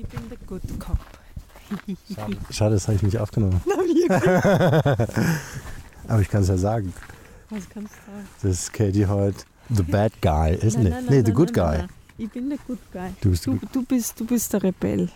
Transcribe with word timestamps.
ich 0.00 0.06
bin 0.06 0.20
der 0.28 0.38
Good 0.46 0.62
Cop. 0.78 0.98
Schade, 2.14 2.36
Schade 2.50 2.74
das 2.74 2.86
habe 2.86 2.96
ich 2.96 3.02
nicht 3.02 3.18
aufgenommen. 3.18 3.60
Aber 6.08 6.20
ich 6.20 6.28
kann 6.28 6.42
es 6.42 6.48
ja 6.48 6.56
sagen. 6.56 6.94
Was 7.50 7.68
kannst 7.68 7.92
du 7.92 8.12
sagen? 8.12 8.28
Das 8.42 8.50
ist 8.52 8.72
Katie 8.72 9.06
heute 9.06 9.38
the 9.68 9.82
bad 9.82 10.12
guy, 10.22 10.54
isn't 10.54 10.82
Nein, 10.82 10.86
it? 10.86 10.92
nein, 10.92 11.04
nee, 11.08 11.16
the 11.16 11.22
nein, 11.24 11.34
good 11.34 11.52
guy. 11.52 11.84
Ich 12.16 12.30
bin 12.30 12.48
der 12.48 12.58
Good 12.66 12.78
Guy. 12.92 13.10
Du 13.20 13.30
bist 13.30 13.46
der 13.46 13.54
Du, 13.54 13.66
du, 13.72 13.82
bist, 13.84 14.18
du 14.18 14.26
bist 14.26 14.52
der 14.52 14.62
Rebell. 14.64 15.08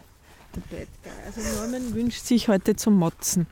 Der 0.54 0.60
Bad 0.60 0.88
Guy. 1.02 1.12
Also 1.26 1.40
Norman 1.60 1.94
wünscht 1.94 2.24
sich 2.24 2.46
heute 2.46 2.76
zum 2.76 2.94
Motzen. 2.94 3.46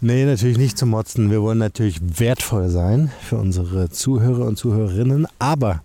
Nee, 0.00 0.24
natürlich 0.24 0.58
nicht 0.58 0.76
zum 0.78 0.90
Motzen. 0.90 1.30
Wir 1.30 1.40
wollen 1.42 1.58
natürlich 1.58 2.00
wertvoll 2.18 2.68
sein 2.70 3.12
für 3.20 3.36
unsere 3.36 3.90
Zuhörer 3.90 4.46
und 4.46 4.56
Zuhörerinnen. 4.56 5.28
Aber, 5.38 5.82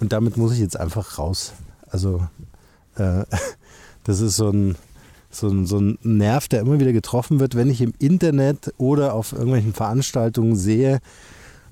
und 0.00 0.12
damit 0.12 0.38
muss 0.38 0.52
ich 0.52 0.60
jetzt 0.60 0.80
einfach 0.80 1.18
raus. 1.18 1.52
Also, 1.90 2.26
äh, 2.96 3.24
das 4.04 4.20
ist 4.20 4.36
so 4.36 4.50
ein, 4.50 4.76
so, 5.30 5.48
ein, 5.48 5.66
so 5.66 5.78
ein 5.78 5.98
Nerv, 6.02 6.48
der 6.48 6.60
immer 6.60 6.78
wieder 6.78 6.92
getroffen 6.92 7.40
wird, 7.40 7.56
wenn 7.56 7.70
ich 7.70 7.80
im 7.80 7.94
Internet 7.98 8.72
oder 8.78 9.14
auf 9.14 9.32
irgendwelchen 9.32 9.74
Veranstaltungen 9.74 10.56
sehe, 10.56 11.00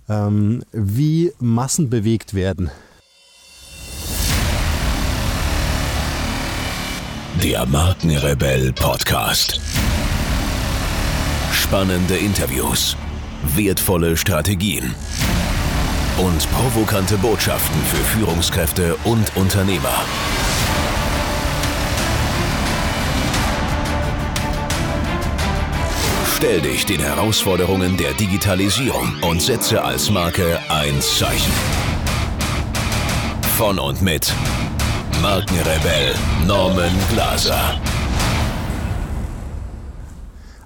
ähm, 0.09 0.63
wie 0.73 1.33
Massen 1.39 1.91
bewegt 1.91 2.35
werden. 2.35 2.71
Der 7.43 7.67
Markenrebell 7.67 8.73
Podcast. 8.73 9.61
Spannende 11.53 12.17
Interviews, 12.17 12.97
wertvolle 13.55 14.17
Strategien 14.17 14.95
und 16.19 16.51
provokante 16.53 17.17
Botschaften 17.17 17.81
für 17.83 18.05
Führungskräfte 18.05 18.97
und 19.05 19.35
Unternehmer. 19.37 20.05
Stell 26.45 26.61
dich 26.61 26.85
den 26.85 26.99
Herausforderungen 26.99 27.97
der 27.97 28.15
Digitalisierung 28.15 29.13
und 29.31 29.41
setze 29.41 29.81
als 29.81 30.11
Marke 30.11 30.59
ein 30.69 31.01
Zeichen. 31.01 31.53
Von 33.57 33.79
und 33.79 34.03
mit 34.03 34.35
Markenrebell 35.23 36.13
Norman 36.49 36.91
Glaser. 37.13 37.81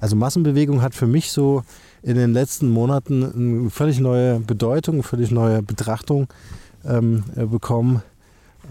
Also 0.00 0.16
Massenbewegung 0.16 0.80
hat 0.80 0.94
für 0.94 1.06
mich 1.06 1.30
so 1.30 1.62
in 2.02 2.14
den 2.14 2.32
letzten 2.32 2.70
Monaten 2.70 3.60
eine 3.62 3.68
völlig 3.68 4.00
neue 4.00 4.40
Bedeutung, 4.40 4.94
eine 4.94 5.02
völlig 5.02 5.30
neue 5.30 5.62
Betrachtung 5.62 6.28
ähm, 6.86 7.24
äh, 7.36 7.44
bekommen, 7.44 8.02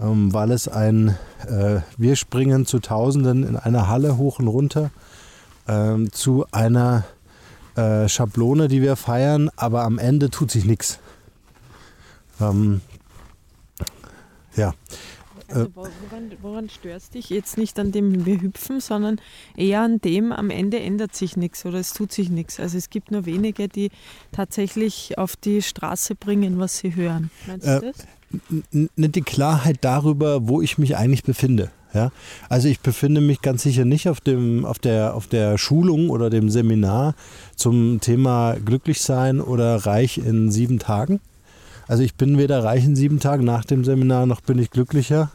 ähm, 0.02 0.34
weil 0.34 0.50
es 0.50 0.66
ein, 0.66 1.16
äh, 1.46 1.82
wir 1.96 2.16
springen 2.16 2.66
zu 2.66 2.80
Tausenden 2.80 3.46
in 3.46 3.54
einer 3.54 3.86
Halle 3.86 4.16
hoch 4.16 4.40
und 4.40 4.48
runter 4.48 4.90
ähm, 5.68 6.12
zu 6.12 6.46
einer 6.52 7.04
äh, 7.76 8.08
Schablone, 8.08 8.68
die 8.68 8.82
wir 8.82 8.96
feiern, 8.96 9.50
aber 9.56 9.82
am 9.82 9.98
Ende 9.98 10.30
tut 10.30 10.50
sich 10.50 10.64
nichts. 10.64 10.98
Ähm, 12.40 12.80
ja, 14.56 14.74
Also 15.48 15.68
wo- 15.74 15.82
woran, 15.82 16.32
woran 16.42 16.68
störst 16.70 17.14
dich? 17.14 17.28
Jetzt 17.30 17.56
nicht 17.58 17.78
an 17.78 17.92
dem 17.92 18.24
wir 18.26 18.40
hüpfen, 18.40 18.80
sondern 18.80 19.20
eher 19.56 19.82
an 19.82 20.00
dem, 20.00 20.32
am 20.32 20.50
Ende 20.50 20.80
ändert 20.80 21.14
sich 21.14 21.36
nichts 21.36 21.64
oder 21.66 21.78
es 21.78 21.92
tut 21.92 22.12
sich 22.12 22.30
nichts. 22.30 22.58
Also 22.58 22.78
es 22.78 22.90
gibt 22.90 23.10
nur 23.10 23.26
wenige, 23.26 23.68
die 23.68 23.90
tatsächlich 24.32 25.18
auf 25.18 25.36
die 25.36 25.62
Straße 25.62 26.14
bringen, 26.14 26.58
was 26.58 26.78
sie 26.78 26.94
hören. 26.96 27.30
Meinst 27.46 27.66
Äh, 27.66 27.80
du 27.80 27.86
das? 27.92 28.06
Die 28.70 29.22
Klarheit 29.22 29.78
darüber, 29.80 30.48
wo 30.48 30.60
ich 30.62 30.78
mich 30.78 30.96
eigentlich 30.96 31.24
befinde. 31.24 31.70
Ja? 31.96 32.12
Also 32.48 32.68
ich 32.68 32.80
befinde 32.80 33.20
mich 33.20 33.40
ganz 33.42 33.62
sicher 33.62 33.84
nicht 33.84 34.08
auf, 34.08 34.20
dem, 34.20 34.64
auf, 34.64 34.78
der, 34.78 35.14
auf 35.14 35.26
der 35.26 35.58
Schulung 35.58 36.10
oder 36.10 36.30
dem 36.30 36.50
Seminar 36.50 37.14
zum 37.56 38.00
Thema 38.00 38.56
Glücklichsein 38.64 39.40
oder 39.40 39.76
reich 39.86 40.18
in 40.18 40.50
sieben 40.50 40.78
Tagen. 40.78 41.20
Also 41.88 42.02
ich 42.02 42.14
bin 42.14 42.38
weder 42.38 42.62
reich 42.64 42.84
in 42.84 42.96
sieben 42.96 43.20
Tagen 43.20 43.44
nach 43.44 43.64
dem 43.64 43.84
Seminar, 43.84 44.26
noch 44.26 44.40
bin 44.40 44.58
ich 44.58 44.70
glücklicher. 44.70 45.30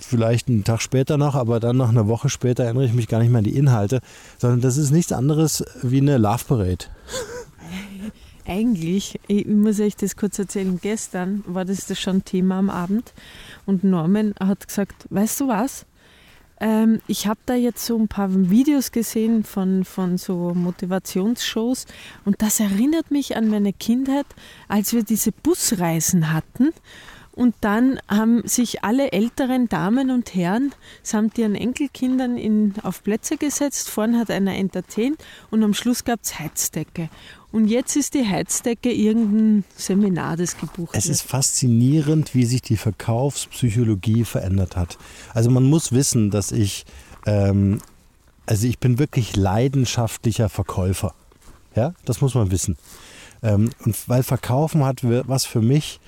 Vielleicht 0.00 0.48
einen 0.48 0.64
Tag 0.64 0.80
später 0.80 1.18
noch, 1.18 1.34
aber 1.34 1.60
dann 1.60 1.76
noch 1.76 1.90
eine 1.90 2.08
Woche 2.08 2.30
später 2.30 2.64
erinnere 2.64 2.86
ich 2.86 2.94
mich 2.94 3.08
gar 3.08 3.18
nicht 3.18 3.30
mehr 3.30 3.40
an 3.40 3.44
die 3.44 3.56
Inhalte, 3.56 4.00
sondern 4.38 4.62
das 4.62 4.78
ist 4.78 4.90
nichts 4.90 5.12
anderes 5.12 5.64
wie 5.82 6.00
eine 6.00 6.16
Love 6.18 6.44
Parade. 6.46 6.86
Eigentlich, 8.46 9.20
ich 9.28 9.46
muss 9.46 9.80
euch 9.80 9.96
das 9.96 10.16
kurz 10.16 10.38
erzählen, 10.38 10.78
gestern 10.80 11.44
war 11.46 11.64
das, 11.64 11.98
schon 11.98 12.24
Thema 12.24 12.58
am 12.58 12.70
Abend 12.70 13.12
und 13.66 13.84
Norman 13.84 14.34
hat 14.40 14.66
gesagt, 14.66 15.06
weißt 15.10 15.40
du 15.40 15.48
was, 15.48 15.86
ähm, 16.60 17.00
ich 17.06 17.26
habe 17.26 17.40
da 17.46 17.54
jetzt 17.54 17.84
so 17.84 17.98
ein 17.98 18.08
paar 18.08 18.28
Videos 18.32 18.92
gesehen 18.92 19.44
von, 19.44 19.84
von 19.84 20.18
so 20.18 20.52
Motivationsshows 20.54 21.86
und 22.24 22.42
das 22.42 22.60
erinnert 22.60 23.10
mich 23.10 23.36
an 23.36 23.48
meine 23.48 23.72
Kindheit, 23.72 24.26
als 24.68 24.92
wir 24.92 25.02
diese 25.02 25.32
Busreisen 25.32 26.32
hatten 26.32 26.70
und 27.40 27.54
dann 27.62 27.98
haben 28.06 28.46
sich 28.46 28.84
alle 28.84 29.12
älteren 29.12 29.66
Damen 29.70 30.10
und 30.10 30.34
Herren 30.34 30.74
samt 31.02 31.38
ihren 31.38 31.54
Enkelkindern 31.54 32.36
in, 32.36 32.74
auf 32.82 33.02
Plätze 33.02 33.38
gesetzt. 33.38 33.88
Vorne 33.88 34.18
hat 34.18 34.30
einer 34.30 34.54
entertaint 34.56 35.16
und 35.50 35.64
am 35.64 35.72
Schluss 35.72 36.04
gab 36.04 36.20
es 36.22 36.38
Heizdecke. 36.38 37.08
Und 37.50 37.68
jetzt 37.68 37.96
ist 37.96 38.12
die 38.12 38.28
Heizdecke 38.28 38.92
irgendein 38.92 39.64
Seminar, 39.74 40.36
das 40.36 40.58
gebucht 40.58 40.94
Es 40.94 41.06
wird. 41.06 41.14
ist 41.14 41.22
faszinierend, 41.22 42.34
wie 42.34 42.44
sich 42.44 42.60
die 42.60 42.76
Verkaufspsychologie 42.76 44.24
verändert 44.24 44.76
hat. 44.76 44.98
Also 45.32 45.48
man 45.48 45.64
muss 45.64 45.92
wissen, 45.92 46.30
dass 46.30 46.52
ich, 46.52 46.84
ähm, 47.24 47.78
also 48.44 48.66
ich 48.66 48.78
bin 48.78 48.98
wirklich 48.98 49.34
leidenschaftlicher 49.34 50.50
Verkäufer. 50.50 51.14
Ja, 51.74 51.94
das 52.04 52.20
muss 52.20 52.34
man 52.34 52.50
wissen. 52.50 52.76
Ähm, 53.42 53.70
und 53.86 53.96
weil 54.10 54.24
Verkaufen 54.24 54.84
hat 54.84 54.98
was 55.02 55.46
für 55.46 55.62
mich 55.62 56.00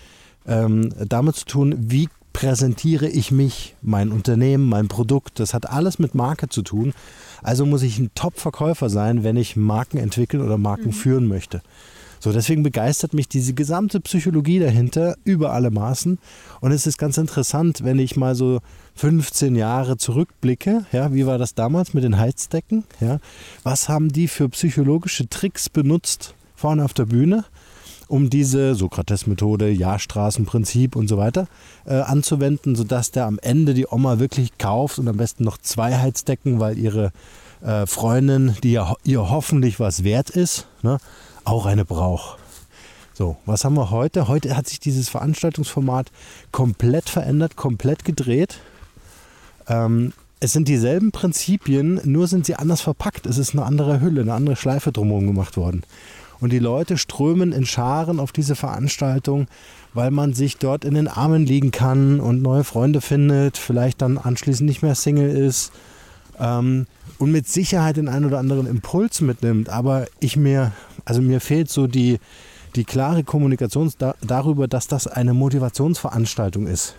ähm, 0.47 0.93
damit 1.09 1.37
zu 1.37 1.45
tun, 1.47 1.75
wie 1.79 2.09
präsentiere 2.33 3.09
ich 3.09 3.31
mich, 3.31 3.75
mein 3.83 4.11
Unternehmen, 4.11 4.69
mein 4.69 4.89
Produkt. 4.89 5.39
Das 5.39 5.55
hat 5.55 5.69
alles 5.69 5.99
mit 5.99 6.15
Marke 6.15 6.49
zu 6.49 6.63
tun. 6.63 6.95
Also 7.43 7.67
muss 7.67 7.83
ich 7.83 7.99
ein 7.99 8.11
Top-Verkäufer 8.15 8.89
sein, 8.89 9.25
wenn 9.25 9.37
ich 9.37 9.57
Marken 9.57 9.99
entwickeln 9.99 10.43
oder 10.43 10.59
Marken 10.59 10.93
führen 10.93 11.29
möchte. 11.29 11.63
So, 12.21 12.33
deswegen 12.33 12.63
begeistert 12.63 13.15
mich 13.15 13.29
diese 13.29 13.53
gesamte 13.53 13.99
Psychologie 13.99 14.61
dahinter 14.61 15.17
über 15.25 15.53
alle 15.53 15.73
Maßen. 15.73 16.21
Und 16.61 16.71
es 16.71 16.87
ist 16.87 16.97
ganz 16.97 17.19
interessant, 17.19 17.83
wenn 17.83 17.99
ich 17.99 18.17
mal 18.17 18.37
so 18.37 18.61
15 18.95 19.57
Jahre 19.57 19.97
zurückblicke, 19.97 20.87
ja, 20.93 21.13
wie 21.13 21.27
war 21.27 21.39
das 21.39 21.55
damals 21.55 21.95
mit 21.95 22.05
den 22.05 22.19
Heizdecken? 22.19 22.85
Ja, 23.01 23.19
was 23.65 23.89
haben 23.89 24.11
die 24.11 24.29
für 24.29 24.49
psychologische 24.51 25.29
Tricks 25.29 25.69
benutzt 25.69 26.37
vorne 26.55 26.85
auf 26.85 26.95
der 26.95 27.07
Bühne, 27.07 27.45
um 28.12 28.28
diese 28.28 28.75
Sokrates-Methode, 28.75 29.71
Ja-Straßenprinzip 29.71 30.97
und 30.97 31.09
so 31.09 31.17
weiter 31.17 31.49
äh, 31.87 31.95
anzuwenden, 31.95 32.77
sodass 32.77 33.11
der 33.11 33.25
am 33.25 33.39
Ende 33.39 33.73
die 33.73 33.87
Oma 33.87 34.19
wirklich 34.19 34.59
kauft 34.59 34.99
und 34.99 35.09
am 35.09 35.17
besten 35.17 35.45
noch 35.45 35.56
zwei 35.56 35.97
Heizdecken, 35.97 36.61
weil 36.61 36.78
ihre 36.78 37.12
äh, 37.62 37.87
Freundin, 37.87 38.55
die 38.62 38.73
ja 38.73 38.95
ihr 39.03 39.31
hoffentlich 39.31 39.81
was 39.81 40.05
wert 40.05 40.28
ist, 40.28 40.67
ne, 40.83 40.99
auch 41.45 41.65
eine 41.65 41.87
braucht. 41.87 42.39
So, 43.15 43.39
was 43.47 43.65
haben 43.65 43.77
wir 43.77 43.91
heute? 43.91 44.29
Heute 44.29 44.59
hat 44.59 44.69
sich 44.69 44.79
dieses 44.79 45.09
Veranstaltungsformat 45.09 46.12
komplett 46.50 47.09
verändert, 47.09 47.56
komplett 47.56 48.05
gedreht. 48.05 48.59
Ähm, 49.69 50.12
es 50.39 50.53
sind 50.53 50.69
dieselben 50.69 51.12
Prinzipien, 51.12 51.99
nur 52.05 52.27
sind 52.27 52.44
sie 52.44 52.56
anders 52.56 52.83
verpackt. 52.83 53.25
Es 53.25 53.39
ist 53.39 53.55
eine 53.55 53.65
andere 53.65 54.03
Hülle, 54.03 54.21
eine 54.21 54.34
andere 54.34 54.56
Schleife 54.56 54.93
drumherum 54.93 55.29
gemacht 55.29 55.56
worden. 55.56 55.83
Und 56.43 56.51
die 56.51 56.59
Leute 56.59 56.99
strömen 56.99 57.53
in 57.53 57.65
Scharen 57.65 58.19
auf 58.19 58.33
diese 58.33 58.57
Veranstaltung, 58.57 59.47
weil 59.95 60.11
man 60.11 60.35
sich 60.35 60.57
dort 60.57 60.85
in 60.85 60.95
den 60.95 61.07
Armen 61.07 61.47
liegen 61.47 61.71
kann 61.71 62.19
und 62.19 62.43
neue 62.43 62.65
Freunde 62.65 63.01
findet, 63.01 63.57
vielleicht 63.57 64.03
dann 64.03 64.19
anschließend 64.19 64.69
nicht 64.69 64.83
mehr 64.83 64.97
Single 64.97 65.31
ist 65.31 65.71
ähm, 66.41 66.89
und 67.21 67.31
mit 67.31 67.47
Sicherheit 67.47 67.97
den 67.97 68.09
einen 68.09 68.25
oder 68.25 68.41
anderen 68.41 68.67
Impuls 68.67 69.21
mitnimmt. 69.21 69.69
Aber 69.69 70.06
ich 70.19 70.37
mir, 70.37 70.73
also 71.05 71.23
mir 71.23 71.41
fehlt 71.41 71.71
so 71.71 71.87
die, 71.87 72.19
die 72.75 72.83
klare 72.83 73.23
Kommunikation 73.23 73.93
da, 73.99 74.17
darüber, 74.21 74.67
dass 74.67 74.88
das 74.88 75.06
eine 75.06 75.35
Motivationsveranstaltung 75.35 76.67
ist. 76.67 76.97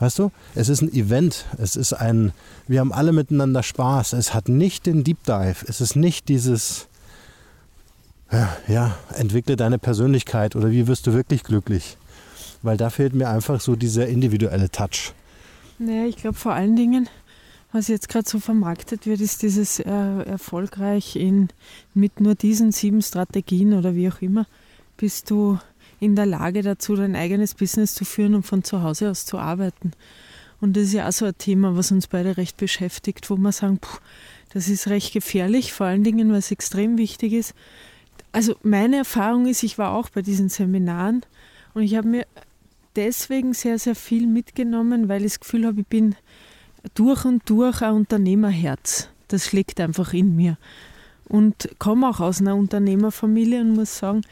Weißt 0.00 0.18
du, 0.18 0.32
es 0.56 0.68
ist 0.68 0.82
ein 0.82 0.92
Event, 0.92 1.44
es 1.56 1.76
ist 1.76 1.92
ein, 1.92 2.32
wir 2.66 2.80
haben 2.80 2.92
alle 2.92 3.12
miteinander 3.12 3.62
Spaß. 3.62 4.14
Es 4.14 4.34
hat 4.34 4.48
nicht 4.48 4.86
den 4.86 5.04
Deep 5.04 5.22
Dive, 5.24 5.64
es 5.68 5.80
ist 5.80 5.94
nicht 5.94 6.28
dieses, 6.28 6.88
ja, 8.68 8.96
entwickle 9.14 9.56
deine 9.56 9.78
Persönlichkeit 9.78 10.56
oder 10.56 10.70
wie 10.70 10.86
wirst 10.86 11.06
du 11.06 11.12
wirklich 11.12 11.42
glücklich. 11.42 11.96
Weil 12.62 12.76
da 12.76 12.90
fehlt 12.90 13.14
mir 13.14 13.28
einfach 13.28 13.60
so 13.60 13.74
dieser 13.74 14.06
individuelle 14.06 14.70
Touch. 14.70 15.12
Naja, 15.78 16.06
ich 16.06 16.16
glaube 16.16 16.36
vor 16.36 16.52
allen 16.52 16.76
Dingen, 16.76 17.08
was 17.72 17.88
jetzt 17.88 18.08
gerade 18.08 18.28
so 18.28 18.38
vermarktet 18.38 19.06
wird, 19.06 19.20
ist 19.20 19.42
dieses 19.42 19.80
äh, 19.80 19.90
erfolgreich 20.24 21.16
in, 21.16 21.48
mit 21.94 22.20
nur 22.20 22.34
diesen 22.34 22.72
sieben 22.72 23.02
Strategien 23.02 23.72
oder 23.72 23.94
wie 23.94 24.10
auch 24.10 24.20
immer, 24.20 24.46
bist 24.96 25.30
du 25.30 25.58
in 26.00 26.16
der 26.16 26.26
Lage 26.26 26.62
dazu, 26.62 26.96
dein 26.96 27.16
eigenes 27.16 27.54
Business 27.54 27.94
zu 27.94 28.04
führen 28.04 28.34
und 28.34 28.42
von 28.44 28.64
zu 28.64 28.82
Hause 28.82 29.10
aus 29.10 29.24
zu 29.24 29.38
arbeiten. 29.38 29.92
Und 30.60 30.76
das 30.76 30.84
ist 30.84 30.92
ja 30.94 31.08
auch 31.08 31.12
so 31.12 31.24
ein 31.24 31.38
Thema, 31.38 31.76
was 31.76 31.90
uns 31.92 32.06
beide 32.06 32.36
recht 32.36 32.56
beschäftigt, 32.56 33.30
wo 33.30 33.36
wir 33.36 33.52
sagen, 33.52 33.78
puh, 33.78 33.98
das 34.52 34.68
ist 34.68 34.88
recht 34.88 35.12
gefährlich, 35.12 35.72
vor 35.72 35.86
allen 35.86 36.04
Dingen, 36.04 36.34
es 36.34 36.50
extrem 36.50 36.98
wichtig 36.98 37.32
ist. 37.32 37.54
Also 38.32 38.54
meine 38.62 38.96
Erfahrung 38.96 39.46
ist, 39.46 39.62
ich 39.62 39.78
war 39.78 39.92
auch 39.92 40.08
bei 40.08 40.22
diesen 40.22 40.48
Seminaren 40.48 41.22
und 41.74 41.82
ich 41.82 41.96
habe 41.96 42.08
mir 42.08 42.26
deswegen 42.96 43.54
sehr, 43.54 43.78
sehr 43.78 43.94
viel 43.94 44.26
mitgenommen, 44.26 45.08
weil 45.08 45.24
ich 45.24 45.32
das 45.32 45.40
Gefühl 45.40 45.66
habe, 45.66 45.80
ich 45.80 45.86
bin 45.86 46.14
durch 46.94 47.24
und 47.24 47.48
durch 47.48 47.82
ein 47.82 47.94
Unternehmerherz. 47.94 49.08
Das 49.28 49.46
schlägt 49.46 49.80
einfach 49.80 50.12
in 50.12 50.34
mir. 50.36 50.58
Und 51.28 51.70
komme 51.78 52.08
auch 52.08 52.20
aus 52.20 52.40
einer 52.40 52.56
Unternehmerfamilie 52.56 53.60
und 53.60 53.74
muss 53.74 53.98
sagen, 53.98 54.22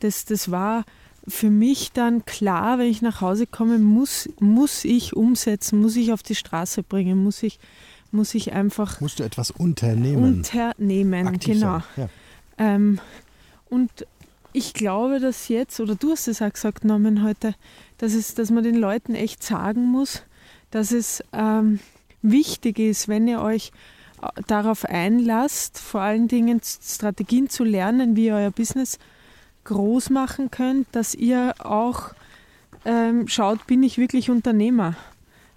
das, 0.00 0.24
das 0.24 0.50
war 0.50 0.84
für 1.28 1.50
mich 1.50 1.92
dann 1.92 2.24
klar, 2.24 2.78
wenn 2.78 2.86
ich 2.86 3.02
nach 3.02 3.20
Hause 3.20 3.46
komme, 3.46 3.78
muss, 3.78 4.28
muss 4.40 4.84
ich 4.84 5.14
umsetzen, 5.14 5.80
muss 5.80 5.94
ich 5.96 6.12
auf 6.12 6.22
die 6.22 6.34
Straße 6.34 6.82
bringen, 6.82 7.22
muss 7.22 7.42
ich, 7.42 7.60
muss 8.10 8.34
ich 8.34 8.52
einfach. 8.52 9.00
Musst 9.00 9.20
du 9.20 9.24
etwas 9.24 9.50
unternehmen? 9.50 10.24
Unternehmen, 10.24 11.28
Aktiv 11.28 11.54
genau. 11.54 11.82
Ja. 11.96 12.08
Ähm, 12.56 12.98
und 13.70 13.90
ich 14.52 14.72
glaube, 14.72 15.20
dass 15.20 15.48
jetzt, 15.48 15.78
oder 15.80 15.94
du 15.94 16.12
hast 16.12 16.26
es 16.28 16.42
auch 16.42 16.52
gesagt, 16.52 16.84
Norman, 16.84 17.22
heute, 17.22 17.54
dass, 17.98 18.14
es, 18.14 18.34
dass 18.34 18.50
man 18.50 18.64
den 18.64 18.76
Leuten 18.76 19.14
echt 19.14 19.42
sagen 19.42 19.84
muss, 19.84 20.22
dass 20.70 20.92
es 20.92 21.22
ähm, 21.32 21.80
wichtig 22.22 22.78
ist, 22.78 23.08
wenn 23.08 23.28
ihr 23.28 23.40
euch 23.40 23.72
äh, 24.22 24.42
darauf 24.46 24.84
einlasst, 24.84 25.78
vor 25.78 26.00
allen 26.00 26.28
Dingen 26.28 26.60
Strategien 26.62 27.48
zu 27.48 27.64
lernen, 27.64 28.16
wie 28.16 28.26
ihr 28.26 28.34
euer 28.34 28.50
Business 28.50 28.98
groß 29.64 30.10
machen 30.10 30.50
könnt, 30.50 30.88
dass 30.92 31.14
ihr 31.14 31.54
auch 31.58 32.14
ähm, 32.84 33.28
schaut, 33.28 33.66
bin 33.66 33.82
ich 33.82 33.98
wirklich 33.98 34.30
Unternehmer? 34.30 34.96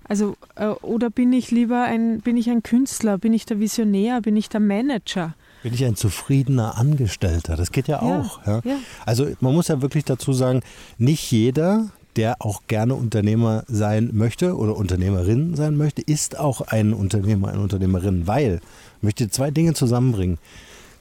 Also, 0.03 0.35
äh, 0.55 0.67
oder 0.67 1.09
bin 1.09 1.31
ich 1.31 1.51
lieber 1.51 1.83
ein, 1.83 2.19
bin 2.19 2.35
ich 2.35 2.49
ein 2.49 2.63
Künstler, 2.63 3.17
bin 3.17 3.31
ich 3.33 3.45
der 3.45 3.59
Visionär, 3.59 4.19
bin 4.21 4.35
ich 4.35 4.49
der 4.49 4.59
Manager? 4.59 5.35
Bin 5.63 5.73
ich 5.73 5.85
ein 5.85 5.95
zufriedener 5.95 6.77
Angestellter? 6.77 7.55
Das 7.55 7.71
geht 7.71 7.87
ja, 7.87 8.01
ja 8.01 8.19
auch. 8.19 8.45
Ja? 8.45 8.61
ja? 8.63 8.77
Also 9.05 9.27
man 9.39 9.53
muss 9.53 9.67
ja 9.67 9.81
wirklich 9.81 10.05
dazu 10.05 10.33
sagen, 10.33 10.61
nicht 10.97 11.31
jeder, 11.31 11.89
der 12.15 12.37
auch 12.39 12.63
gerne 12.67 12.95
Unternehmer 12.95 13.63
sein 13.67 14.09
möchte 14.13 14.57
oder 14.57 14.75
Unternehmerin 14.75 15.55
sein 15.55 15.77
möchte, 15.77 16.01
ist 16.01 16.37
auch 16.37 16.61
ein 16.61 16.93
Unternehmer, 16.93 17.49
eine 17.49 17.61
Unternehmerin, 17.61 18.27
weil 18.27 18.61
ich 18.97 19.03
möchte 19.03 19.29
zwei 19.29 19.51
Dinge 19.51 19.73
zusammenbringen. 19.73 20.37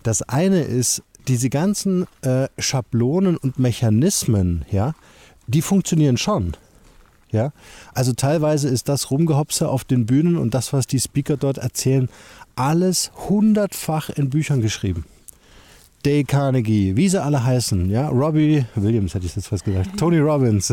Das 0.03 0.23
eine 0.23 0.63
ist, 0.63 1.03
diese 1.29 1.51
ganzen 1.51 2.07
äh, 2.23 2.49
Schablonen 2.59 3.37
und 3.37 3.59
Mechanismen, 3.59 4.65
ja, 4.71 4.95
die 5.47 5.63
funktionieren 5.63 6.17
schon. 6.17 6.57
Ja, 7.31 7.53
also 7.95 8.13
teilweise 8.13 8.69
ist 8.69 8.89
das 8.89 9.11
Rumgehopse 9.11 9.69
auf 9.69 9.85
den 9.85 10.07
Bühnen 10.07 10.37
und 10.37 10.53
das, 10.53 10.73
was 10.73 10.87
die 10.87 10.99
Speaker 10.99 11.37
dort 11.37 11.59
erzählen, 11.59 12.09
alles 12.57 13.13
hundertfach 13.29 14.11
in 14.11 14.31
Büchern 14.31 14.61
geschrieben. 14.61 15.05
Dale 16.03 16.25
Carnegie, 16.25 16.97
wie 16.97 17.11
sie 17.11 17.23
alle 17.23 17.45
heißen, 17.45 17.91
ja, 17.91 18.09
Robbie 18.09 18.65
Williams 18.75 19.15
hätte 19.15 19.27
ich 19.27 19.37
jetzt 19.37 19.49
fast 19.49 19.65
gesagt, 19.65 19.99
Tony 19.99 20.19
Robbins. 20.21 20.73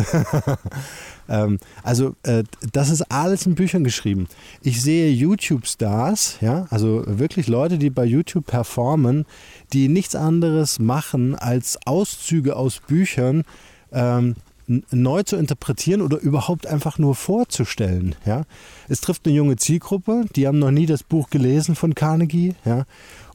ähm, 1.30 1.60
also 1.84 2.16
äh, 2.24 2.44
das 2.72 2.90
ist 2.90 3.02
alles 3.12 3.46
in 3.46 3.56
Büchern 3.56 3.84
geschrieben. 3.84 4.28
Ich 4.62 4.82
sehe 4.82 5.12
YouTube-Stars, 5.12 6.38
ja, 6.40 6.66
also 6.70 7.04
wirklich 7.06 7.48
Leute, 7.50 7.78
die 7.78 7.90
bei 7.90 8.06
YouTube 8.06 8.46
performen, 8.46 9.26
die 9.74 9.90
nichts 9.90 10.16
anderes 10.16 10.80
machen 10.80 11.36
als 11.36 11.78
Auszüge 11.86 12.56
aus 12.56 12.80
Büchern 12.80 13.44
ähm, 13.92 14.36
neu 14.68 15.24
zu 15.24 15.38
interpretieren 15.38 16.02
oder 16.02 16.20
überhaupt 16.20 16.68
einfach 16.68 17.00
nur 17.00 17.16
vorzustellen. 17.16 18.16
Ja? 18.26 18.44
Es 18.88 19.02
trifft 19.02 19.26
eine 19.26 19.36
junge 19.36 19.56
Zielgruppe, 19.56 20.26
die 20.36 20.48
haben 20.48 20.60
noch 20.60 20.72
nie 20.72 20.86
das 20.86 21.04
Buch 21.04 21.30
gelesen 21.30 21.76
von 21.76 21.96
Carnegie 21.96 22.56
ja? 22.66 22.86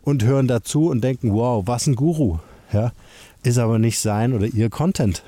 und 0.02 0.25
hören 0.25 0.46
dazu 0.46 0.90
und 0.90 1.02
denken, 1.02 1.32
wow, 1.32 1.62
was 1.67 1.87
ein 1.87 1.96
Guru. 1.96 2.38
Ja? 2.73 2.93
Ist 3.43 3.58
aber 3.58 3.79
nicht 3.79 3.99
sein 3.99 4.34
oder 4.34 4.46
ihr 4.46 4.70
Content. 4.70 5.23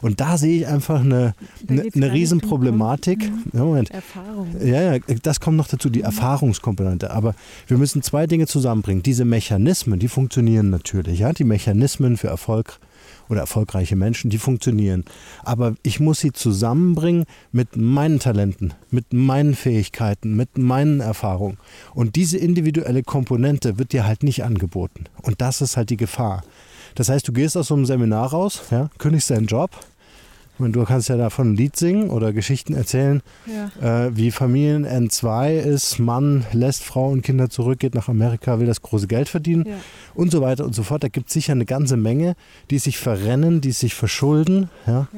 Und 0.00 0.20
da 0.20 0.38
sehe 0.38 0.60
ich 0.60 0.66
einfach 0.66 1.00
eine, 1.00 1.34
eine, 1.68 1.88
eine 1.94 2.12
Riesenproblematik. 2.12 3.30
Mhm. 3.30 3.42
Ja, 3.52 3.64
Moment. 3.64 3.90
Erfahrung. 3.90 4.54
Ja, 4.64 4.94
ja, 4.94 4.98
das 5.22 5.40
kommt 5.40 5.56
noch 5.56 5.68
dazu, 5.68 5.90
die 5.90 6.00
mhm. 6.00 6.06
Erfahrungskomponente. 6.06 7.10
Aber 7.10 7.34
wir 7.66 7.76
müssen 7.76 8.02
zwei 8.02 8.26
Dinge 8.26 8.46
zusammenbringen. 8.46 9.02
Diese 9.02 9.24
Mechanismen, 9.24 9.98
die 9.98 10.08
funktionieren 10.08 10.70
natürlich. 10.70 11.18
Ja? 11.18 11.32
Die 11.32 11.44
Mechanismen 11.44 12.16
für 12.16 12.28
Erfolg 12.28 12.78
oder 13.28 13.40
erfolgreiche 13.40 13.96
Menschen, 13.96 14.30
die 14.30 14.38
funktionieren. 14.38 15.04
Aber 15.42 15.74
ich 15.82 16.00
muss 16.00 16.20
sie 16.20 16.32
zusammenbringen 16.32 17.24
mit 17.52 17.76
meinen 17.76 18.18
Talenten, 18.18 18.74
mit 18.90 19.12
meinen 19.12 19.54
Fähigkeiten, 19.54 20.36
mit 20.36 20.58
meinen 20.58 21.00
Erfahrungen. 21.00 21.58
Und 21.94 22.16
diese 22.16 22.38
individuelle 22.38 23.02
Komponente 23.02 23.78
wird 23.78 23.92
dir 23.92 24.06
halt 24.06 24.22
nicht 24.22 24.44
angeboten. 24.44 25.04
Und 25.22 25.40
das 25.40 25.60
ist 25.60 25.76
halt 25.76 25.90
die 25.90 25.96
Gefahr. 25.96 26.42
Das 26.94 27.08
heißt, 27.08 27.28
du 27.28 27.32
gehst 27.32 27.56
aus 27.56 27.68
so 27.68 27.74
einem 27.74 27.86
Seminar 27.86 28.30
raus, 28.30 28.62
ja, 28.70 28.90
kündigst 28.98 29.30
deinen 29.30 29.46
Job, 29.46 29.70
und 30.58 30.72
du 30.72 30.84
kannst 30.84 31.08
ja 31.08 31.16
davon 31.16 31.52
ein 31.52 31.56
Lied 31.56 31.76
singen 31.76 32.10
oder 32.10 32.32
Geschichten 32.32 32.74
erzählen, 32.74 33.22
ja. 33.46 34.06
äh, 34.06 34.16
wie 34.16 34.30
Familien 34.30 34.86
N2 34.86 35.58
ist, 35.58 35.98
Mann 35.98 36.44
lässt 36.52 36.82
Frau 36.82 37.10
und 37.10 37.22
Kinder 37.22 37.50
zurück, 37.50 37.78
geht 37.78 37.94
nach 37.94 38.08
Amerika, 38.08 38.58
will 38.58 38.66
das 38.66 38.82
große 38.82 39.06
Geld 39.06 39.28
verdienen 39.28 39.66
ja. 39.66 39.74
und 40.14 40.30
so 40.30 40.40
weiter 40.40 40.64
und 40.64 40.74
so 40.74 40.82
fort. 40.82 41.04
Da 41.04 41.08
gibt 41.08 41.28
es 41.28 41.34
sicher 41.34 41.52
eine 41.52 41.66
ganze 41.66 41.96
Menge, 41.96 42.36
die 42.70 42.78
sich 42.78 42.98
verrennen, 42.98 43.60
die 43.60 43.72
sich 43.72 43.94
verschulden, 43.94 44.70
ja, 44.86 45.08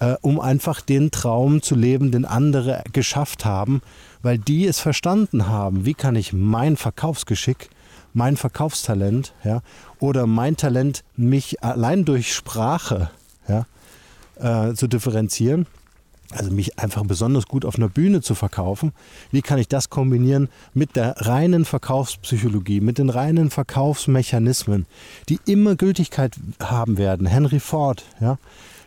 äh, 0.00 0.16
um 0.20 0.40
einfach 0.40 0.80
den 0.80 1.10
Traum 1.10 1.62
zu 1.62 1.74
leben, 1.74 2.10
den 2.10 2.24
andere 2.24 2.82
geschafft 2.92 3.44
haben, 3.44 3.82
weil 4.22 4.38
die 4.38 4.66
es 4.66 4.80
verstanden 4.80 5.48
haben. 5.48 5.84
Wie 5.84 5.94
kann 5.94 6.16
ich 6.16 6.32
mein 6.32 6.76
Verkaufsgeschick 6.76 7.70
mein 8.14 8.36
Verkaufstalent 8.36 9.32
ja, 9.44 9.62
oder 9.98 10.26
mein 10.26 10.56
Talent, 10.56 11.04
mich 11.16 11.62
allein 11.62 12.04
durch 12.04 12.34
Sprache 12.34 13.10
ja, 13.48 13.66
äh, 14.36 14.74
zu 14.74 14.86
differenzieren. 14.86 15.66
Also 16.30 16.50
mich 16.50 16.78
einfach 16.78 17.04
besonders 17.04 17.46
gut 17.46 17.66
auf 17.66 17.76
einer 17.76 17.90
Bühne 17.90 18.22
zu 18.22 18.34
verkaufen. 18.34 18.92
Wie 19.30 19.42
kann 19.42 19.58
ich 19.58 19.68
das 19.68 19.90
kombinieren 19.90 20.48
mit 20.72 20.96
der 20.96 21.14
reinen 21.18 21.66
Verkaufspsychologie, 21.66 22.80
mit 22.80 22.96
den 22.96 23.10
reinen 23.10 23.50
Verkaufsmechanismen, 23.50 24.86
die 25.28 25.40
immer 25.44 25.76
Gültigkeit 25.76 26.34
haben 26.62 26.96
werden? 26.96 27.26
Henry 27.26 27.60
Ford, 27.60 28.04
ja. 28.20 28.38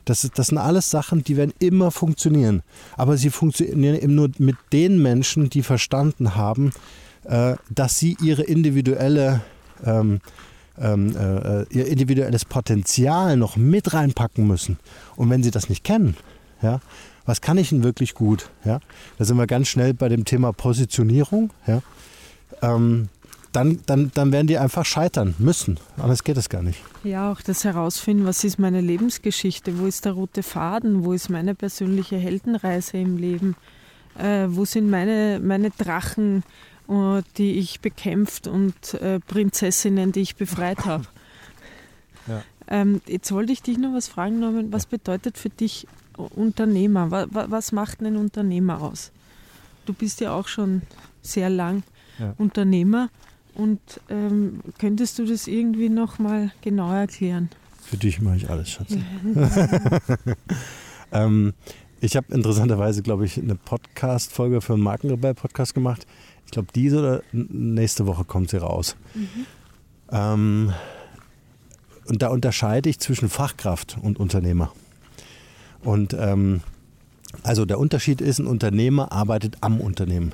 Das, 0.06 0.30
das 0.36 0.48
sind 0.48 0.60
alles 0.60 0.92
Sachen, 0.92 1.24
die 1.24 1.36
werden 1.36 1.54
immer 1.58 1.90
funktionieren. 1.90 2.62
Aber 2.96 3.18
sie 3.18 3.32
funktionieren 3.32 3.96
eben 3.96 4.14
nur 4.14 4.30
mit 4.38 4.56
den 4.72 5.02
Menschen, 5.02 5.50
die 5.50 5.64
verstanden 5.64 6.36
haben, 6.36 6.72
äh, 7.24 7.56
dass 7.72 7.98
sie 7.98 8.16
ihre 8.22 8.44
individuelle 8.44 9.42
ähm, 10.80 11.16
äh, 11.16 11.64
ihr 11.74 11.88
individuelles 11.88 12.46
Potenzial 12.46 13.38
noch 13.38 13.56
mit 13.56 13.94
reinpacken 13.94 14.48
müssen. 14.48 14.78
Und 15.16 15.30
wenn 15.30 15.44
sie 15.44 15.52
das 15.52 15.70
nicht 15.70 15.84
kennen, 15.84 16.16
ja, 16.62 16.80
was 17.26 17.42
kann 17.42 17.58
ich 17.58 17.70
denn 17.70 17.84
wirklich 17.84 18.14
gut? 18.14 18.50
Ja, 18.64 18.80
da 19.18 19.26
sind 19.26 19.38
wir 19.38 19.48
ganz 19.48 19.68
schnell 19.68 19.94
bei 19.94 20.10
dem 20.10 20.26
Thema 20.26 20.54
Positionierung. 20.54 21.52
Ja, 21.68 21.82
ähm, 22.62 23.10
dann, 23.56 23.80
dann, 23.86 24.12
dann 24.14 24.32
werden 24.34 24.48
die 24.48 24.58
einfach 24.58 24.86
scheitern 24.86 25.34
müssen. 25.38 25.80
Anders 25.98 26.24
geht 26.24 26.36
es 26.36 26.50
gar 26.50 26.62
nicht. 26.62 26.82
Ja, 27.04 27.32
auch 27.32 27.42
das 27.42 27.64
herausfinden, 27.64 28.26
was 28.26 28.44
ist 28.44 28.60
meine 28.60 28.82
Lebensgeschichte, 28.82 29.80
wo 29.80 29.86
ist 29.86 30.04
der 30.04 30.12
rote 30.12 30.44
Faden, 30.44 31.06
wo 31.06 31.14
ist 31.14 31.30
meine 31.30 31.56
persönliche 31.56 32.18
Heldenreise 32.18 32.98
im 32.98 33.18
Leben, 33.18 33.56
äh, 34.18 34.48
wo 34.50 34.66
sind 34.66 34.90
meine, 34.90 35.40
meine 35.42 35.70
Drachen, 35.70 36.44
die 37.38 37.54
ich 37.54 37.80
bekämpft 37.82 38.48
und 38.48 38.94
äh, 38.96 39.20
Prinzessinnen, 39.20 40.12
die 40.12 40.22
ich 40.22 40.36
befreit 40.36 40.86
habe. 40.86 41.06
Ja. 42.28 42.42
Ähm, 42.68 43.02
jetzt 43.06 43.32
wollte 43.32 43.54
ich 43.54 43.62
dich 43.62 43.78
noch 43.78 43.94
was 43.94 44.08
fragen, 44.08 44.40
Norman. 44.40 44.74
Was 44.74 44.88
bedeutet 44.88 45.38
für 45.38 45.52
dich 45.52 45.86
Unternehmer? 46.18 47.12
Was, 47.12 47.28
was 47.32 47.72
macht 47.72 48.02
ein 48.02 48.18
Unternehmer 48.18 48.82
aus? 48.82 49.12
Du 49.86 49.94
bist 49.94 50.22
ja 50.22 50.34
auch 50.34 50.48
schon 50.48 50.82
sehr 51.22 51.52
lang 51.52 51.84
ja. 52.18 52.34
Unternehmer. 52.40 53.10
Und 53.54 53.80
ähm, 54.10 54.62
könntest 54.80 55.20
du 55.20 55.26
das 55.26 55.48
irgendwie 55.48 55.90
noch 55.90 56.20
mal 56.20 56.52
genauer 56.62 56.96
erklären? 56.96 57.50
Für 57.82 57.98
dich 57.98 58.20
mache 58.20 58.38
ich 58.38 58.50
alles, 58.50 58.72
Schatz. 58.72 58.98
ähm, 61.12 61.54
ich 62.02 62.18
habe 62.18 62.34
interessanterweise, 62.34 63.02
glaube 63.02 63.26
ich, 63.26 63.38
eine 63.38 63.56
Podcast-Folge 63.56 64.62
für 64.62 64.74
einen 64.74 64.84
Markenrebell-Podcast 64.84 65.74
gemacht. 65.74 66.06
Ich 66.46 66.52
glaube, 66.52 66.70
diese 66.74 67.00
oder 67.00 67.22
nächste 67.32 68.06
Woche 68.08 68.24
kommt 68.24 68.50
sie 68.50 68.58
raus. 68.58 68.96
Mhm. 69.14 69.46
Ähm, 70.12 70.74
und 72.08 72.22
da 72.22 72.30
unterscheide 72.30 72.90
ich 72.90 73.00
zwischen 73.00 73.30
Fachkraft 73.30 73.98
und 74.02 74.20
Unternehmer. 74.20 74.72
Und 75.84 76.14
ähm, 76.14 76.62
also 77.44 77.66
der 77.66 77.80
Unterschied 77.80 78.22
ist, 78.22 78.40
ein 78.40 78.48
Unternehmer 78.48 79.12
arbeitet 79.12 79.58
am 79.62 79.82
Unternehmen. 79.82 80.34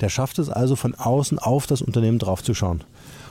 Der 0.00 0.08
schafft 0.08 0.38
es 0.38 0.48
also 0.48 0.76
von 0.76 0.94
außen 0.94 1.38
auf 1.38 1.66
das 1.66 1.82
Unternehmen 1.82 2.18
draufzuschauen. 2.18 2.82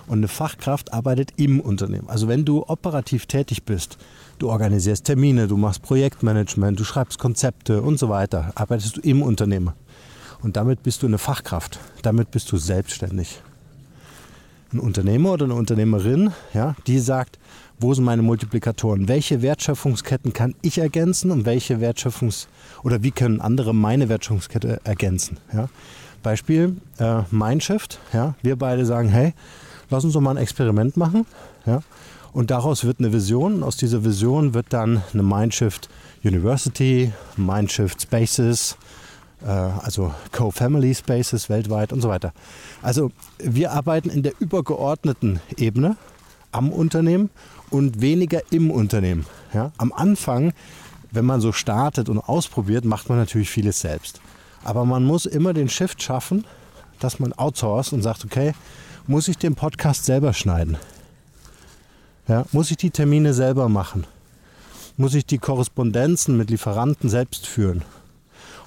Und 0.07 0.17
eine 0.17 0.27
Fachkraft 0.27 0.91
arbeitet 0.91 1.33
im 1.37 1.59
Unternehmen. 1.59 2.09
Also 2.09 2.27
wenn 2.27 2.43
du 2.45 2.67
operativ 2.67 3.25
tätig 3.25 3.63
bist, 3.63 3.97
du 4.37 4.49
organisierst 4.49 5.05
Termine, 5.05 5.47
du 5.47 5.55
machst 5.55 5.81
Projektmanagement, 5.81 6.79
du 6.79 6.83
schreibst 6.83 7.19
Konzepte 7.19 7.81
und 7.81 7.97
so 7.97 8.09
weiter, 8.09 8.51
arbeitest 8.55 8.97
du 8.97 9.01
im 9.01 9.21
Unternehmen. 9.21 9.71
Und 10.43 10.57
damit 10.57 10.83
bist 10.83 11.01
du 11.01 11.07
eine 11.07 11.17
Fachkraft. 11.17 11.79
Damit 12.01 12.29
bist 12.31 12.51
du 12.51 12.57
selbstständig. 12.57 13.41
Ein 14.73 14.79
Unternehmer 14.79 15.31
oder 15.31 15.45
eine 15.45 15.55
Unternehmerin, 15.55 16.31
ja, 16.53 16.75
die 16.85 16.99
sagt, 16.99 17.39
wo 17.79 17.93
sind 17.93 18.03
meine 18.03 18.21
Multiplikatoren? 18.21 19.07
Welche 19.07 19.41
Wertschöpfungsketten 19.41 20.33
kann 20.33 20.55
ich 20.61 20.77
ergänzen 20.79 21.31
und 21.31 21.45
welche 21.45 21.77
Wertschöpfungs- 21.77 22.47
oder 22.83 23.03
wie 23.03 23.11
können 23.11 23.39
andere 23.39 23.73
meine 23.73 24.09
Wertschöpfungskette 24.09 24.81
ergänzen? 24.83 25.37
Ja? 25.53 25.69
Beispiel 26.23 26.77
äh, 26.97 27.21
Mindshift. 27.31 27.99
Ja? 28.11 28.35
Wir 28.41 28.55
beide 28.57 28.85
sagen, 28.85 29.09
hey, 29.09 29.33
lass 29.89 30.03
uns 30.03 30.13
doch 30.13 30.21
mal 30.21 30.31
ein 30.31 30.37
Experiment 30.37 30.97
machen. 30.97 31.25
Ja? 31.65 31.81
Und 32.31 32.51
daraus 32.51 32.83
wird 32.83 32.99
eine 32.99 33.13
Vision. 33.13 33.63
Aus 33.63 33.77
dieser 33.77 34.03
Vision 34.03 34.53
wird 34.53 34.67
dann 34.71 35.03
eine 35.13 35.23
Mindshift 35.23 35.89
University, 36.23 37.13
Mindshift 37.37 38.01
Spaces, 38.01 38.77
also 39.45 40.13
Co-Family 40.31 40.95
Spaces 40.95 41.49
weltweit 41.49 41.91
und 41.93 42.01
so 42.01 42.09
weiter. 42.09 42.33
Also 42.81 43.11
wir 43.39 43.71
arbeiten 43.71 44.09
in 44.09 44.23
der 44.23 44.33
übergeordneten 44.39 45.39
Ebene 45.57 45.97
am 46.51 46.71
Unternehmen 46.71 47.29
und 47.69 48.01
weniger 48.01 48.41
im 48.51 48.71
Unternehmen. 48.71 49.25
Ja? 49.53 49.71
Am 49.77 49.91
Anfang, 49.91 50.53
wenn 51.11 51.25
man 51.25 51.41
so 51.41 51.51
startet 51.51 52.09
und 52.09 52.19
ausprobiert, 52.19 52.85
macht 52.85 53.09
man 53.09 53.17
natürlich 53.17 53.49
vieles 53.49 53.81
selbst. 53.81 54.21
Aber 54.63 54.85
man 54.85 55.03
muss 55.03 55.25
immer 55.25 55.53
den 55.53 55.69
Shift 55.69 56.01
schaffen, 56.01 56.45
dass 56.99 57.19
man 57.19 57.33
outsourced 57.33 57.93
und 57.93 58.01
sagt, 58.01 58.23
okay, 58.23 58.53
muss 59.07 59.27
ich 59.27 59.37
den 59.37 59.55
Podcast 59.55 60.05
selber 60.05 60.33
schneiden? 60.33 60.77
Ja, 62.27 62.45
muss 62.53 62.71
ich 62.71 62.77
die 62.77 62.91
Termine 62.91 63.33
selber 63.33 63.67
machen? 63.67 64.05
Muss 64.95 65.13
ich 65.13 65.25
die 65.25 65.39
Korrespondenzen 65.39 66.37
mit 66.37 66.49
Lieferanten 66.49 67.09
selbst 67.09 67.47
führen? 67.47 67.81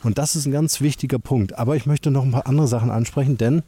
Und 0.06 0.18
das 0.18 0.36
ist 0.36 0.46
ein 0.46 0.52
ganz 0.52 0.80
wichtiger 0.80 1.18
Punkt. 1.18 1.58
Aber 1.58 1.74
ich 1.74 1.84
möchte 1.84 2.12
noch 2.12 2.22
ein 2.22 2.30
paar 2.30 2.46
andere 2.46 2.68
Sachen 2.68 2.92
ansprechen, 2.92 3.38
denn 3.38 3.64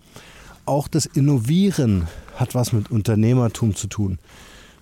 auch 0.66 0.86
das 0.86 1.04
Innovieren 1.04 2.06
hat 2.36 2.54
was 2.54 2.72
mit 2.72 2.92
Unternehmertum 2.92 3.74
zu 3.74 3.88
tun. 3.88 4.20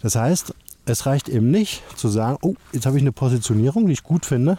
Das 0.02 0.16
heißt, 0.16 0.52
es 0.84 1.06
reicht 1.06 1.30
eben 1.30 1.50
nicht 1.50 1.82
zu 1.96 2.10
sagen, 2.10 2.36
oh, 2.42 2.56
jetzt 2.72 2.84
habe 2.84 2.98
ich 2.98 3.02
eine 3.02 3.10
Positionierung, 3.10 3.86
die 3.86 3.94
ich 3.94 4.02
gut 4.02 4.26
finde 4.26 4.58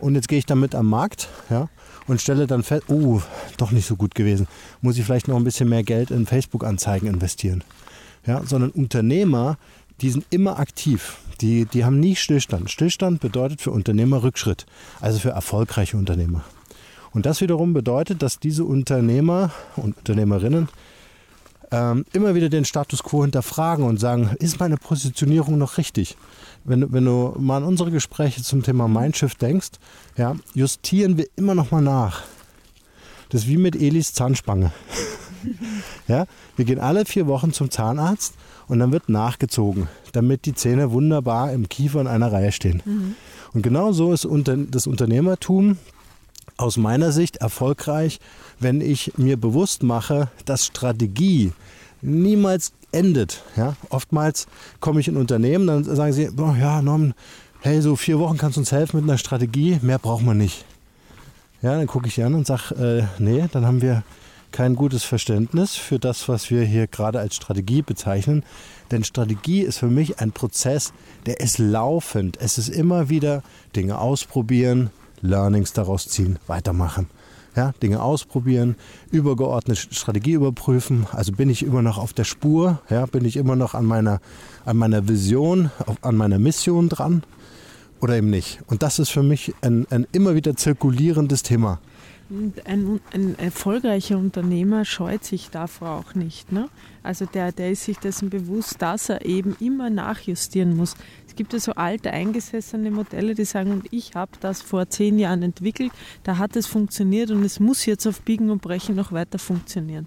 und 0.00 0.16
jetzt 0.16 0.28
gehe 0.28 0.38
ich 0.38 0.44
damit 0.44 0.74
am 0.74 0.90
Markt 0.90 1.30
ja, 1.48 1.70
und 2.06 2.20
stelle 2.20 2.46
dann 2.46 2.62
fest, 2.62 2.84
oh, 2.88 3.22
doch 3.56 3.70
nicht 3.70 3.86
so 3.86 3.96
gut 3.96 4.14
gewesen. 4.14 4.48
Muss 4.82 4.98
ich 4.98 5.06
vielleicht 5.06 5.28
noch 5.28 5.36
ein 5.36 5.44
bisschen 5.44 5.70
mehr 5.70 5.82
Geld 5.82 6.10
in 6.10 6.26
Facebook-Anzeigen 6.26 7.08
investieren. 7.08 7.64
Ja, 8.26 8.42
sondern 8.44 8.68
Unternehmer, 8.68 9.56
die 10.00 10.10
sind 10.10 10.24
immer 10.30 10.58
aktiv. 10.58 11.18
Die, 11.40 11.66
die 11.66 11.84
haben 11.84 12.00
nie 12.00 12.16
Stillstand. 12.16 12.70
Stillstand 12.70 13.20
bedeutet 13.20 13.60
für 13.60 13.70
Unternehmer 13.70 14.22
Rückschritt, 14.22 14.66
also 15.00 15.18
für 15.18 15.30
erfolgreiche 15.30 15.96
Unternehmer. 15.96 16.44
Und 17.12 17.26
das 17.26 17.40
wiederum 17.40 17.72
bedeutet, 17.72 18.22
dass 18.22 18.38
diese 18.38 18.64
Unternehmer 18.64 19.50
und 19.76 19.96
Unternehmerinnen 19.98 20.68
ähm, 21.70 22.04
immer 22.12 22.34
wieder 22.34 22.48
den 22.48 22.64
Status 22.64 23.02
quo 23.02 23.22
hinterfragen 23.22 23.84
und 23.84 24.00
sagen, 24.00 24.34
ist 24.38 24.58
meine 24.60 24.76
Positionierung 24.76 25.58
noch 25.58 25.78
richtig? 25.78 26.16
Wenn, 26.64 26.92
wenn 26.92 27.04
du 27.04 27.34
mal 27.38 27.58
an 27.58 27.64
unsere 27.64 27.90
Gespräche 27.90 28.42
zum 28.42 28.62
Thema 28.62 28.88
Mindshift 28.88 29.40
denkst, 29.40 29.70
ja, 30.16 30.36
justieren 30.54 31.16
wir 31.16 31.26
immer 31.36 31.54
noch 31.54 31.70
mal 31.70 31.82
nach. 31.82 32.22
Das 33.30 33.42
ist 33.42 33.48
wie 33.48 33.58
mit 33.58 33.76
Elis 33.76 34.14
Zahnspange. 34.14 34.72
ja, 36.08 36.26
wir 36.56 36.64
gehen 36.64 36.78
alle 36.78 37.04
vier 37.04 37.26
Wochen 37.26 37.52
zum 37.52 37.70
Zahnarzt 37.70 38.34
und 38.68 38.78
dann 38.78 38.92
wird 38.92 39.08
nachgezogen, 39.08 39.88
damit 40.12 40.46
die 40.46 40.54
Zähne 40.54 40.90
wunderbar 40.92 41.52
im 41.52 41.68
Kiefer 41.68 42.00
in 42.00 42.06
einer 42.06 42.32
Reihe 42.32 42.52
stehen. 42.52 42.82
Mhm. 42.84 43.14
Und 43.54 43.62
genau 43.62 43.92
so 43.92 44.12
ist 44.12 44.26
das 44.70 44.86
Unternehmertum 44.86 45.78
aus 46.56 46.76
meiner 46.76 47.12
Sicht 47.12 47.36
erfolgreich, 47.36 48.18
wenn 48.58 48.80
ich 48.80 49.12
mir 49.16 49.36
bewusst 49.36 49.82
mache, 49.82 50.28
dass 50.44 50.66
Strategie 50.66 51.52
niemals 52.02 52.72
endet. 52.92 53.42
Ja? 53.56 53.76
Oftmals 53.90 54.46
komme 54.80 55.00
ich 55.00 55.08
in 55.08 55.16
Unternehmen, 55.16 55.66
dann 55.66 55.84
sagen 55.84 56.12
sie, 56.12 56.28
oh, 56.36 56.54
ja, 56.58 56.82
Norman, 56.82 57.14
hey, 57.60 57.80
so 57.80 57.96
vier 57.96 58.18
Wochen 58.18 58.38
kannst 58.38 58.56
du 58.56 58.60
uns 58.60 58.72
helfen 58.72 58.96
mit 59.00 59.08
einer 59.08 59.18
Strategie, 59.18 59.78
mehr 59.82 59.98
braucht 59.98 60.24
man 60.24 60.38
nicht. 60.38 60.64
Ja, 61.62 61.76
dann 61.76 61.86
gucke 61.86 62.06
ich 62.06 62.14
sie 62.14 62.22
an 62.22 62.34
und 62.34 62.46
sage, 62.46 62.74
äh, 62.74 63.22
nee, 63.22 63.44
dann 63.50 63.66
haben 63.66 63.82
wir 63.82 64.04
kein 64.52 64.76
gutes 64.76 65.04
Verständnis 65.04 65.76
für 65.76 65.98
das, 65.98 66.28
was 66.28 66.50
wir 66.50 66.62
hier 66.62 66.86
gerade 66.86 67.20
als 67.20 67.36
Strategie 67.36 67.82
bezeichnen. 67.82 68.44
Denn 68.90 69.04
Strategie 69.04 69.60
ist 69.60 69.78
für 69.78 69.88
mich 69.88 70.20
ein 70.20 70.32
Prozess, 70.32 70.92
der 71.26 71.40
ist 71.40 71.58
laufend. 71.58 72.38
Es 72.40 72.58
ist 72.58 72.68
immer 72.68 73.08
wieder 73.08 73.42
Dinge 73.76 73.98
ausprobieren, 73.98 74.90
Learnings 75.20 75.72
daraus 75.72 76.08
ziehen, 76.08 76.38
weitermachen. 76.46 77.08
Ja, 77.56 77.72
Dinge 77.82 78.00
ausprobieren, 78.02 78.76
übergeordnete 79.10 79.92
Strategie 79.92 80.32
überprüfen. 80.32 81.06
Also 81.12 81.32
bin 81.32 81.50
ich 81.50 81.64
immer 81.64 81.82
noch 81.82 81.98
auf 81.98 82.12
der 82.12 82.24
Spur, 82.24 82.80
ja, 82.88 83.06
bin 83.06 83.24
ich 83.24 83.36
immer 83.36 83.56
noch 83.56 83.74
an 83.74 83.84
meiner, 83.84 84.20
an 84.64 84.76
meiner 84.76 85.08
Vision, 85.08 85.70
an 86.02 86.16
meiner 86.16 86.38
Mission 86.38 86.88
dran 86.88 87.24
oder 88.00 88.16
eben 88.16 88.30
nicht. 88.30 88.60
Und 88.68 88.82
das 88.82 88.98
ist 88.98 89.10
für 89.10 89.22
mich 89.22 89.54
ein, 89.60 89.86
ein 89.90 90.06
immer 90.12 90.34
wieder 90.34 90.56
zirkulierendes 90.56 91.42
Thema. 91.42 91.80
Ein, 92.30 93.00
ein, 93.14 93.38
erfolgreicher 93.38 94.18
Unternehmer 94.18 94.84
scheut 94.84 95.24
sich 95.24 95.48
davor 95.48 95.92
auch 95.92 96.14
nicht. 96.14 96.52
Ne? 96.52 96.68
Also 97.02 97.24
der, 97.24 97.52
der 97.52 97.70
ist 97.70 97.84
sich 97.84 97.96
dessen 97.98 98.28
bewusst, 98.28 98.82
dass 98.82 99.08
er 99.08 99.24
eben 99.24 99.56
immer 99.60 99.88
nachjustieren 99.88 100.76
muss. 100.76 100.94
Es 101.26 101.34
gibt 101.34 101.54
ja 101.54 101.58
so 101.58 101.72
alte, 101.72 102.10
eingesessene 102.10 102.90
Modelle, 102.90 103.34
die 103.34 103.46
sagen, 103.46 103.72
und 103.72 103.86
ich 103.92 104.14
habe 104.14 104.32
das 104.40 104.60
vor 104.60 104.90
zehn 104.90 105.18
Jahren 105.18 105.42
entwickelt, 105.42 105.90
da 106.22 106.36
hat 106.36 106.54
es 106.56 106.66
funktioniert 106.66 107.30
und 107.30 107.42
es 107.44 107.60
muss 107.60 107.86
jetzt 107.86 108.06
auf 108.06 108.20
Biegen 108.20 108.50
und 108.50 108.60
Brechen 108.60 108.94
noch 108.94 109.10
weiter 109.10 109.38
funktionieren. 109.38 110.06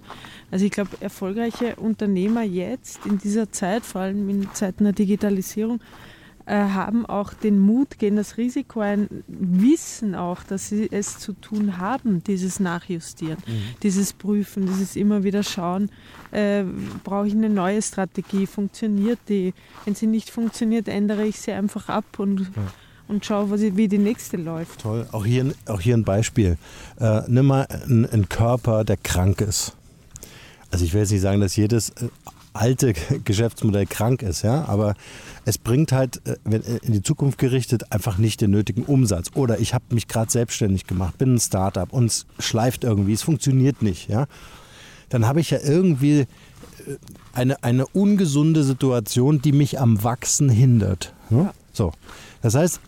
Also 0.51 0.66
ich 0.66 0.72
glaube, 0.72 0.92
erfolgreiche 1.00 1.75
Unternehmer 1.78 2.44
jetzt 2.44 3.04
in 3.08 3.18
dieser 3.18 3.51
Zeit, 3.51 3.84
vor 3.84 4.01
allem 4.01 4.30
in 4.30 4.54
Zeiten 4.54 4.84
der 4.84 4.94
Digitalisierung, 4.94 5.80
haben 6.55 7.05
auch 7.05 7.34
den 7.34 7.60
Mut, 7.60 8.00
gehen 8.00 8.15
das 8.15 8.38
Risiko 8.38 8.81
ein, 8.81 9.08
wissen 9.27 10.15
auch, 10.15 10.43
dass 10.43 10.70
sie 10.70 10.89
es 10.91 11.20
zu 11.20 11.34
tun 11.34 11.77
haben, 11.77 12.24
dieses 12.24 12.60
Nachjustieren, 12.60 13.38
mhm. 13.48 13.75
dieses 13.84 14.13
Prüfen, 14.13 14.65
dieses 14.65 14.96
immer 14.96 15.24
wieder 15.24 15.43
schauen, 15.43 15.89
äh, 16.31 16.63
brauche 17.03 17.27
ich 17.27 17.34
eine 17.34 17.50
neue 17.50 17.81
Strategie, 17.81 18.48
funktioniert 18.48 19.20
die? 19.29 19.53
Wenn 19.86 19.96
sie 19.96 20.08
nicht 20.08 20.29
funktioniert, 20.29 20.88
ändere 20.88 21.25
ich 21.25 21.39
sie 21.39 21.51
einfach 21.51 21.89
ab 21.89 22.05
und 22.17 22.41
ja 22.41 22.48
und 23.12 23.25
schaue, 23.25 23.51
wie 23.75 23.88
die 23.89 23.98
nächste 23.98 24.38
läuft. 24.38 24.81
Toll. 24.81 25.05
Auch 25.12 25.25
hier, 25.25 25.53
auch 25.67 25.81
hier 25.81 25.96
ein 25.96 26.05
Beispiel. 26.05 26.58
Äh, 27.00 27.22
nimm 27.27 27.48
mal 27.48 27.67
einen, 27.70 28.05
einen, 28.05 28.29
Körper, 28.29 28.86
der 28.86 28.98
krank 28.98 29.41
ist. 29.41 29.75
Also 30.72 30.86
ich 30.86 30.93
will 30.93 31.01
jetzt 31.01 31.12
nicht 31.12 31.22
sagen, 31.22 31.41
dass 31.41 31.55
jedes 31.58 31.89
äh, 31.89 32.08
alte 32.53 32.93
Geschäftsmodell 33.24 33.86
krank 33.86 34.22
ist, 34.22 34.41
ja, 34.41 34.65
aber 34.65 34.96
es 35.46 35.58
bringt 35.58 35.91
halt 35.91 36.22
äh, 36.25 36.55
äh, 36.55 36.79
in 36.84 36.93
die 36.93 37.01
Zukunft 37.01 37.38
gerichtet 37.38 37.91
einfach 37.91 38.17
nicht 38.17 38.41
den 38.41 38.51
nötigen 38.51 38.84
Umsatz. 38.84 39.31
Oder 39.36 39.60
ich 39.60 39.74
habe 39.74 39.86
mich 39.89 40.08
gerade 40.08 40.31
selbstständig 40.31 40.86
gemacht, 40.88 41.17
bin 41.17 41.36
ein 41.36 41.39
Startup 41.39 41.91
und 41.91 42.05
es 42.05 42.25
schleift 42.39 42.84
irgendwie, 42.84 43.13
es 43.13 43.24
funktioniert 43.24 43.81
nicht, 43.81 44.10
ja. 44.10 44.27
Dann 45.10 45.27
habe 45.27 45.41
ich 45.41 45.50
ja 45.50 45.60
irgendwie 45.62 46.20
äh, 46.20 46.27
eine, 47.34 47.63
eine 47.63 47.88
ungesunde 47.88 48.63
Situation, 48.63 49.41
die 49.41 49.51
mich 49.51 49.79
am 49.79 50.03
Wachsen 50.03 50.50
hindert. 50.50 51.13
Ja? 51.29 51.53
So. 51.74 51.91
Das 52.41 52.55
heißt, 52.55 52.81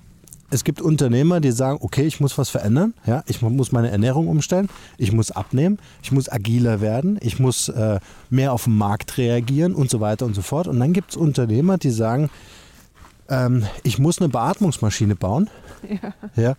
es 0.53 0.63
gibt 0.63 0.81
Unternehmer, 0.81 1.39
die 1.39 1.51
sagen, 1.51 1.79
okay, 1.81 2.03
ich 2.03 2.19
muss 2.19 2.38
was 2.38 2.50
verändern, 2.50 2.93
ja, 3.07 3.24
ich 3.25 3.41
muss 3.41 3.72
meine 3.72 3.89
Ernährung 3.89 4.27
umstellen, 4.27 4.69
ich 4.98 5.12
muss 5.12 5.31
abnehmen, 5.31 5.79
ich 6.03 6.12
muss 6.12 6.31
agiler 6.31 6.79
werden, 6.79 7.17
ich 7.22 7.39
muss 7.39 7.69
äh, 7.69 8.00
mehr 8.29 8.53
auf 8.53 8.65
den 8.65 8.77
Markt 8.77 9.17
reagieren 9.17 9.74
und 9.74 9.89
so 9.89 10.00
weiter 10.00 10.25
und 10.25 10.36
so 10.36 10.43
fort. 10.43 10.67
Und 10.67 10.79
dann 10.79 10.93
gibt 10.93 11.12
es 11.12 11.17
Unternehmer, 11.17 11.79
die 11.79 11.89
sagen, 11.89 12.29
ähm, 13.29 13.65
ich 13.81 13.98
muss 13.98 14.19
eine 14.19 14.29
Beatmungsmaschine 14.29 15.15
bauen, 15.15 15.50
ja. 15.89 16.13
ja 16.41 16.55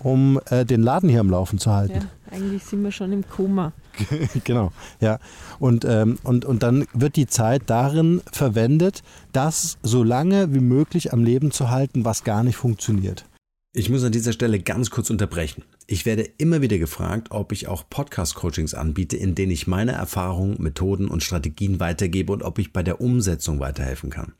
um 0.00 0.40
äh, 0.50 0.64
den 0.64 0.82
Laden 0.82 1.08
hier 1.08 1.20
am 1.20 1.30
Laufen 1.30 1.58
zu 1.60 1.70
halten. 1.70 2.08
Ja, 2.32 2.36
eigentlich 2.36 2.64
sind 2.64 2.82
wir 2.82 2.90
schon 2.90 3.12
im 3.12 3.28
Koma. 3.28 3.72
genau, 4.44 4.72
ja. 5.00 5.18
Und, 5.58 5.84
ähm, 5.84 6.18
und, 6.22 6.44
und 6.44 6.62
dann 6.62 6.86
wird 6.92 7.16
die 7.16 7.26
Zeit 7.26 7.62
darin 7.66 8.22
verwendet, 8.32 9.02
das 9.32 9.78
so 9.82 10.02
lange 10.02 10.54
wie 10.54 10.60
möglich 10.60 11.12
am 11.12 11.24
Leben 11.24 11.50
zu 11.50 11.70
halten, 11.70 12.04
was 12.04 12.24
gar 12.24 12.42
nicht 12.42 12.56
funktioniert. 12.56 13.24
Ich 13.72 13.88
muss 13.88 14.02
an 14.02 14.10
dieser 14.10 14.32
Stelle 14.32 14.58
ganz 14.58 14.90
kurz 14.90 15.10
unterbrechen. 15.10 15.62
Ich 15.86 16.04
werde 16.04 16.22
immer 16.38 16.60
wieder 16.60 16.78
gefragt, 16.78 17.28
ob 17.30 17.52
ich 17.52 17.68
auch 17.68 17.88
Podcast-Coachings 17.88 18.74
anbiete, 18.74 19.16
in 19.16 19.36
denen 19.36 19.52
ich 19.52 19.68
meine 19.68 19.92
Erfahrungen, 19.92 20.60
Methoden 20.60 21.06
und 21.06 21.22
Strategien 21.22 21.78
weitergebe 21.78 22.32
und 22.32 22.42
ob 22.42 22.58
ich 22.58 22.72
bei 22.72 22.82
der 22.82 23.00
Umsetzung 23.00 23.60
weiterhelfen 23.60 24.10
kann. 24.10 24.32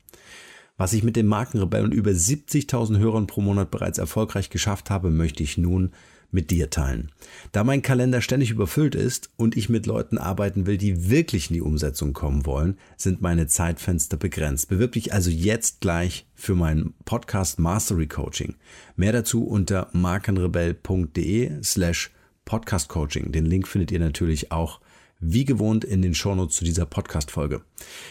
Was 0.75 0.91
ich 0.91 1.03
mit 1.03 1.15
den 1.15 1.27
Markenrebellen 1.27 1.93
über 1.93 2.11
70.000 2.11 2.97
Hörern 2.97 3.27
pro 3.27 3.39
Monat 3.39 3.71
bereits 3.71 3.99
erfolgreich 3.99 4.49
geschafft 4.49 4.89
habe, 4.89 5.11
möchte 5.11 5.43
ich 5.43 5.57
nun 5.57 5.91
mit 6.31 6.51
dir 6.51 6.69
teilen. 6.69 7.11
Da 7.51 7.63
mein 7.63 7.81
Kalender 7.81 8.21
ständig 8.21 8.51
überfüllt 8.51 8.95
ist 8.95 9.29
und 9.37 9.57
ich 9.57 9.69
mit 9.69 9.85
Leuten 9.85 10.17
arbeiten 10.17 10.65
will, 10.65 10.77
die 10.77 11.09
wirklich 11.09 11.49
in 11.49 11.55
die 11.55 11.61
Umsetzung 11.61 12.13
kommen 12.13 12.45
wollen, 12.45 12.77
sind 12.97 13.21
meine 13.21 13.47
Zeitfenster 13.47 14.17
begrenzt. 14.17 14.69
Bewirb 14.69 14.93
dich 14.93 15.13
also 15.13 15.29
jetzt 15.29 15.81
gleich 15.81 16.25
für 16.35 16.55
mein 16.55 16.93
Podcast 17.05 17.59
Mastery 17.59 18.07
Coaching. 18.07 18.55
Mehr 18.95 19.11
dazu 19.11 19.43
unter 19.43 19.89
markenrebell.de 19.93 21.63
slash 21.63 22.11
Podcast 22.45 22.89
Coaching. 22.89 23.31
Den 23.31 23.45
Link 23.45 23.67
findet 23.67 23.91
ihr 23.91 23.99
natürlich 23.99 24.51
auch 24.51 24.79
wie 25.21 25.45
gewohnt 25.45 25.85
in 25.85 26.01
den 26.01 26.15
Shownotes 26.15 26.57
zu 26.57 26.65
dieser 26.65 26.85
Podcast-Folge. 26.85 27.61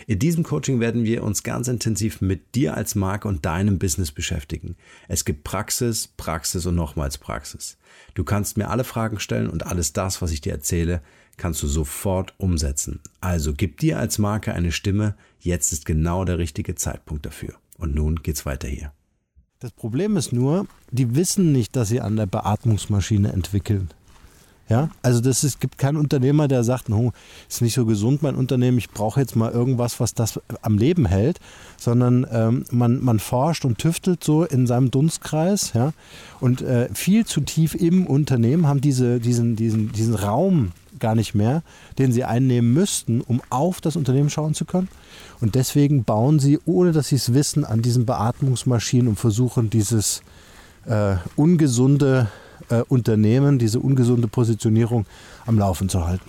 In 0.07 0.19
diesem 0.19 0.45
Coaching 0.45 0.81
werden 0.81 1.05
wir 1.05 1.23
uns 1.25 1.43
ganz 1.43 1.69
intensiv 1.69 2.21
mit 2.21 2.55
dir 2.55 2.75
als 2.75 2.95
Marke 2.95 3.29
und 3.29 3.45
deinem 3.45 3.79
Business 3.79 4.13
beschäftigen. 4.13 4.77
Es 5.09 5.25
gibt 5.25 5.45
Praxis, 5.45 6.09
Praxis 6.17 6.65
und 6.67 6.77
nochmals 6.77 7.19
Praxis. 7.19 7.77
Du 8.15 8.25
kannst 8.25 8.57
mir 8.57 8.71
alle 8.71 8.85
Fragen 8.85 9.19
stellen 9.19 9.51
und 9.51 9.67
alles 9.67 9.93
das, 9.93 10.23
was 10.23 10.31
ich 10.31 10.41
dir 10.41 10.53
erzähle, 10.53 11.03
kannst 11.37 11.63
du 11.63 11.67
sofort 11.67 12.35
umsetzen. 12.39 13.01
Also 13.21 13.53
gib 13.55 13.81
dir 13.81 13.99
als 13.99 14.19
Marke 14.19 14.55
eine 14.55 14.73
Stimme. 14.73 15.17
Jetzt 15.41 15.73
ist 15.73 15.87
genau 15.87 16.25
der 16.25 16.39
richtige 16.39 16.77
Zeitpunkt 16.77 17.27
dafür. 17.27 17.55
Und 17.77 17.95
nun 17.95 18.23
geht's 18.23 18.47
weiter 18.47 18.69
hier. 18.69 18.93
Das 19.59 19.73
Problem 19.73 20.17
ist 20.17 20.33
nur, 20.33 20.67
die 20.91 21.15
wissen 21.17 21.53
nicht, 21.53 21.77
dass 21.77 21.89
sie 21.89 22.01
an 22.01 22.17
der 22.17 22.27
Beatmungsmaschine 22.27 23.33
entwickeln. 23.33 23.91
Ja, 24.71 24.89
also 25.03 25.21
das 25.21 25.43
ist, 25.43 25.61
gibt 25.61 25.79
keinen 25.79 25.97
Unternehmer, 25.97 26.47
der 26.47 26.63
sagt, 26.63 26.89
no, 26.89 27.13
ist 27.49 27.61
nicht 27.61 27.75
so 27.75 27.85
gesund 27.87 28.23
mein 28.23 28.37
Unternehmen, 28.37 28.79
ich 28.79 28.89
brauche 28.89 29.19
jetzt 29.19 29.35
mal 29.35 29.51
irgendwas, 29.51 29.99
was 29.99 30.15
das 30.15 30.41
am 30.63 30.79
Leben 30.79 31.07
hält, 31.07 31.41
sondern 31.77 32.25
ähm, 32.31 32.65
man, 32.71 33.03
man 33.03 33.19
forscht 33.19 33.65
und 33.65 33.79
tüftelt 33.79 34.23
so 34.23 34.45
in 34.45 34.69
seinem 34.69 34.93
Dunstkreis, 34.93 35.73
ja, 35.73 35.93
und 36.39 36.63
äh, 36.63 36.89
viel 36.95 37.27
zu 37.27 37.41
tief 37.41 37.75
im 37.75 38.07
Unternehmen 38.07 38.69
haben 38.69 38.81
diese, 38.81 39.19
diesen, 39.19 39.57
diesen, 39.57 39.91
diesen 39.91 40.15
Raum 40.15 40.71
gar 41.01 41.17
nicht 41.17 41.35
mehr, 41.35 41.65
den 41.99 42.13
sie 42.13 42.23
einnehmen 42.23 42.73
müssten, 42.73 43.23
um 43.23 43.43
auf 43.51 43.81
das 43.81 43.97
Unternehmen 43.97 44.31
schauen 44.31 44.55
zu 44.55 44.67
können. 44.67 44.89
Und 45.41 45.57
deswegen 45.57 46.05
bauen 46.05 46.39
sie, 46.39 46.61
ohne 46.65 46.93
dass 46.93 47.09
sie 47.09 47.17
es 47.17 47.35
wissen, 47.35 47.65
an 47.65 47.83
diesen 47.83 48.07
Beatmungsmaschinen 48.07 49.09
und 49.09 49.17
versuchen 49.19 49.69
dieses 49.69 50.23
äh, 50.87 51.17
ungesunde 51.35 52.29
äh, 52.71 52.83
Unternehmen, 52.89 53.59
diese 53.59 53.81
ungesunde 53.81 54.29
Positionierung 54.29 55.07
am 55.47 55.59
Laufen 55.59 55.89
zu 55.89 56.07
halten. 56.07 56.25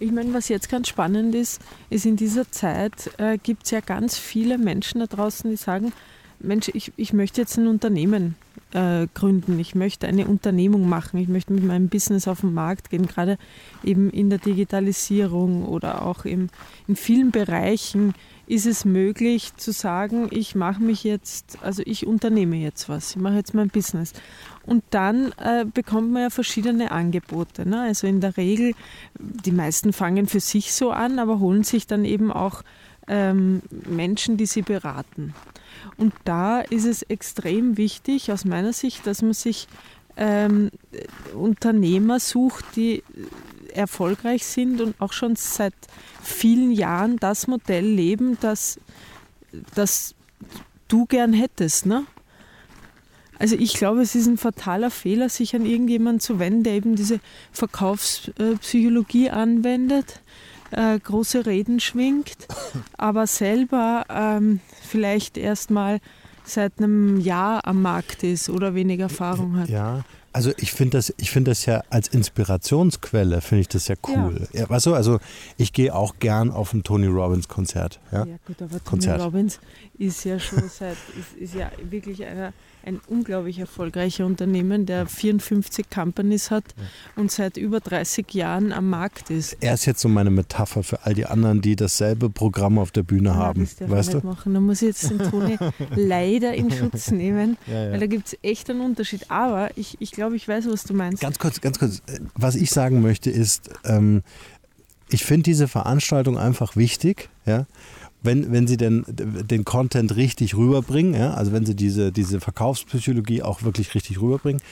Ich 0.00 0.10
meine, 0.10 0.34
was 0.34 0.48
jetzt 0.48 0.68
ganz 0.68 0.88
spannend 0.88 1.34
ist, 1.34 1.60
ist 1.88 2.06
in 2.06 2.16
dieser 2.16 2.50
Zeit 2.50 3.10
äh, 3.18 3.38
gibt 3.38 3.64
es 3.64 3.70
ja 3.70 3.80
ganz 3.80 4.18
viele 4.18 4.58
Menschen 4.58 5.00
da 5.00 5.06
draußen, 5.06 5.48
die 5.48 5.56
sagen, 5.56 5.92
Mensch, 6.40 6.70
ich, 6.74 6.92
ich 6.96 7.12
möchte 7.12 7.40
jetzt 7.40 7.56
ein 7.56 7.68
Unternehmen 7.68 8.34
äh, 8.72 9.06
gründen, 9.14 9.58
ich 9.60 9.74
möchte 9.74 10.08
eine 10.08 10.26
Unternehmung 10.26 10.88
machen, 10.88 11.20
ich 11.20 11.28
möchte 11.28 11.52
mit 11.52 11.64
meinem 11.64 11.88
Business 11.88 12.26
auf 12.26 12.40
den 12.40 12.52
Markt 12.52 12.90
gehen, 12.90 13.06
gerade 13.06 13.38
eben 13.84 14.10
in 14.10 14.28
der 14.28 14.38
Digitalisierung 14.38 15.64
oder 15.64 16.04
auch 16.04 16.24
im, 16.24 16.48
in 16.88 16.96
vielen 16.96 17.30
Bereichen 17.30 18.14
ist 18.46 18.66
es 18.66 18.84
möglich 18.84 19.56
zu 19.56 19.72
sagen, 19.72 20.28
ich 20.30 20.54
mache 20.54 20.82
mich 20.82 21.04
jetzt, 21.04 21.58
also 21.62 21.82
ich 21.86 22.06
unternehme 22.06 22.56
jetzt 22.56 22.88
was, 22.88 23.10
ich 23.10 23.16
mache 23.16 23.36
jetzt 23.36 23.54
mein 23.54 23.68
Business. 23.68 24.12
Und 24.64 24.84
dann 24.90 25.32
äh, 25.38 25.64
bekommt 25.64 26.12
man 26.12 26.22
ja 26.22 26.30
verschiedene 26.30 26.90
Angebote. 26.92 27.68
Ne? 27.68 27.80
Also 27.80 28.06
in 28.06 28.20
der 28.20 28.36
Regel, 28.36 28.74
die 29.18 29.52
meisten 29.52 29.92
fangen 29.92 30.26
für 30.26 30.40
sich 30.40 30.72
so 30.72 30.90
an, 30.90 31.18
aber 31.18 31.40
holen 31.40 31.64
sich 31.64 31.86
dann 31.86 32.04
eben 32.04 32.32
auch 32.32 32.62
ähm, 33.08 33.62
Menschen, 33.88 34.36
die 34.36 34.46
sie 34.46 34.62
beraten. 34.62 35.34
Und 35.96 36.12
da 36.24 36.60
ist 36.60 36.84
es 36.84 37.02
extrem 37.02 37.76
wichtig 37.76 38.30
aus 38.32 38.44
meiner 38.44 38.72
Sicht, 38.72 39.06
dass 39.06 39.22
man 39.22 39.32
sich 39.32 39.66
ähm, 40.16 40.70
Unternehmer 41.34 42.20
sucht, 42.20 42.64
die 42.76 43.02
erfolgreich 43.72 44.44
sind 44.46 44.80
und 44.80 45.00
auch 45.00 45.12
schon 45.12 45.36
seit 45.36 45.74
vielen 46.22 46.72
Jahren 46.72 47.16
das 47.18 47.46
Modell 47.46 47.86
leben, 47.86 48.38
das, 48.40 48.78
das 49.74 50.14
du 50.88 51.06
gern 51.06 51.32
hättest. 51.32 51.86
Ne? 51.86 52.04
Also 53.38 53.56
ich 53.56 53.74
glaube, 53.74 54.02
es 54.02 54.14
ist 54.14 54.26
ein 54.26 54.38
fataler 54.38 54.90
Fehler, 54.90 55.28
sich 55.28 55.56
an 55.56 55.66
irgendjemanden 55.66 56.20
zu 56.20 56.38
wenden, 56.38 56.62
der 56.62 56.74
eben 56.74 56.94
diese 56.94 57.20
Verkaufspsychologie 57.50 59.30
anwendet, 59.30 60.20
äh, 60.70 60.98
große 60.98 61.46
Reden 61.46 61.80
schwingt, 61.80 62.46
aber 62.96 63.26
selber 63.26 64.04
ähm, 64.08 64.60
vielleicht 64.80 65.36
erst 65.36 65.70
mal 65.70 66.00
seit 66.44 66.78
einem 66.78 67.20
Jahr 67.20 67.66
am 67.66 67.82
Markt 67.82 68.22
ist 68.22 68.48
oder 68.48 68.74
wenig 68.74 69.00
Erfahrung 69.00 69.56
hat. 69.56 69.68
Ja, 69.68 70.04
also 70.32 70.52
ich 70.56 70.72
finde 70.72 70.98
das, 70.98 71.12
ich 71.18 71.30
finde 71.30 71.50
das 71.50 71.66
ja 71.66 71.82
als 71.90 72.08
Inspirationsquelle 72.08 73.40
finde 73.40 73.60
ich 73.62 73.68
das 73.68 73.88
ja 73.88 73.96
cool. 74.08 74.46
Ja. 74.52 74.60
ja. 74.60 74.70
weißt 74.70 74.86
du, 74.86 74.94
also 74.94 75.20
ich 75.56 75.72
gehe 75.72 75.94
auch 75.94 76.16
gern 76.18 76.50
auf 76.50 76.72
ein 76.72 76.82
Tony 76.82 77.06
Robbins 77.06 77.48
Konzert. 77.48 78.00
Ja, 78.10 78.24
ja 78.24 78.36
gut, 78.46 78.60
aber 78.62 78.80
Konzert. 78.80 79.18
Tony 79.18 79.24
Robbins 79.24 79.60
ist 79.98 80.24
ja 80.24 80.38
schon 80.38 80.68
seit, 80.68 80.96
ist, 81.18 81.36
ist 81.38 81.54
ja 81.54 81.70
wirklich 81.90 82.24
einer 82.24 82.52
ein 82.84 83.00
unglaublich 83.06 83.58
erfolgreicher 83.58 84.26
Unternehmen, 84.26 84.86
der 84.86 85.06
54 85.06 85.88
Companies 85.90 86.50
hat 86.50 86.64
und 87.16 87.30
seit 87.30 87.56
über 87.56 87.80
30 87.80 88.32
Jahren 88.34 88.72
am 88.72 88.90
Markt 88.90 89.30
ist. 89.30 89.56
Er 89.60 89.74
ist 89.74 89.86
jetzt 89.86 90.00
so 90.00 90.08
meine 90.08 90.30
Metapher 90.30 90.82
für 90.82 91.04
all 91.04 91.14
die 91.14 91.26
anderen, 91.26 91.60
die 91.60 91.76
dasselbe 91.76 92.30
Programm 92.30 92.78
auf 92.78 92.90
der 92.90 93.02
Bühne 93.02 93.30
ja, 93.30 93.34
haben. 93.36 93.68
Das 93.78 93.90
weißt 93.90 94.14
du? 94.14 94.26
Machen. 94.26 94.54
Da 94.54 94.60
muss 94.60 94.82
ich 94.82 94.88
jetzt 94.88 95.10
den 95.10 95.18
Toni 95.18 95.58
leider 95.96 96.54
in 96.54 96.70
Schutz 96.70 97.10
nehmen, 97.10 97.56
ja, 97.66 97.84
ja. 97.84 97.92
weil 97.92 98.00
da 98.00 98.06
gibt 98.06 98.28
es 98.28 98.38
echt 98.42 98.70
einen 98.70 98.80
Unterschied. 98.80 99.30
Aber 99.30 99.70
ich, 99.76 99.96
ich 100.00 100.12
glaube, 100.12 100.36
ich 100.36 100.46
weiß, 100.46 100.66
was 100.68 100.84
du 100.84 100.94
meinst. 100.94 101.22
Ganz 101.22 101.38
kurz, 101.38 101.60
ganz 101.60 101.78
kurz. 101.78 102.02
Was 102.34 102.54
ich 102.54 102.70
sagen 102.70 103.02
möchte 103.02 103.30
ist, 103.30 103.70
ähm, 103.84 104.22
ich 105.10 105.24
finde 105.24 105.44
diese 105.44 105.68
Veranstaltung 105.68 106.38
einfach 106.38 106.76
wichtig. 106.76 107.28
Ja? 107.46 107.66
Wenn, 108.22 108.52
wenn 108.52 108.66
sie 108.66 108.76
denn 108.76 109.04
den 109.08 109.64
Content 109.64 110.14
richtig 110.16 110.56
rüberbringen, 110.56 111.14
ja, 111.14 111.34
also 111.34 111.52
wenn 111.52 111.66
sie 111.66 111.74
diese, 111.74 112.12
diese 112.12 112.40
Verkaufspsychologie 112.40 113.42
auch 113.42 113.62
wirklich 113.62 113.94
richtig 113.94 114.20
rüberbringen. 114.20 114.62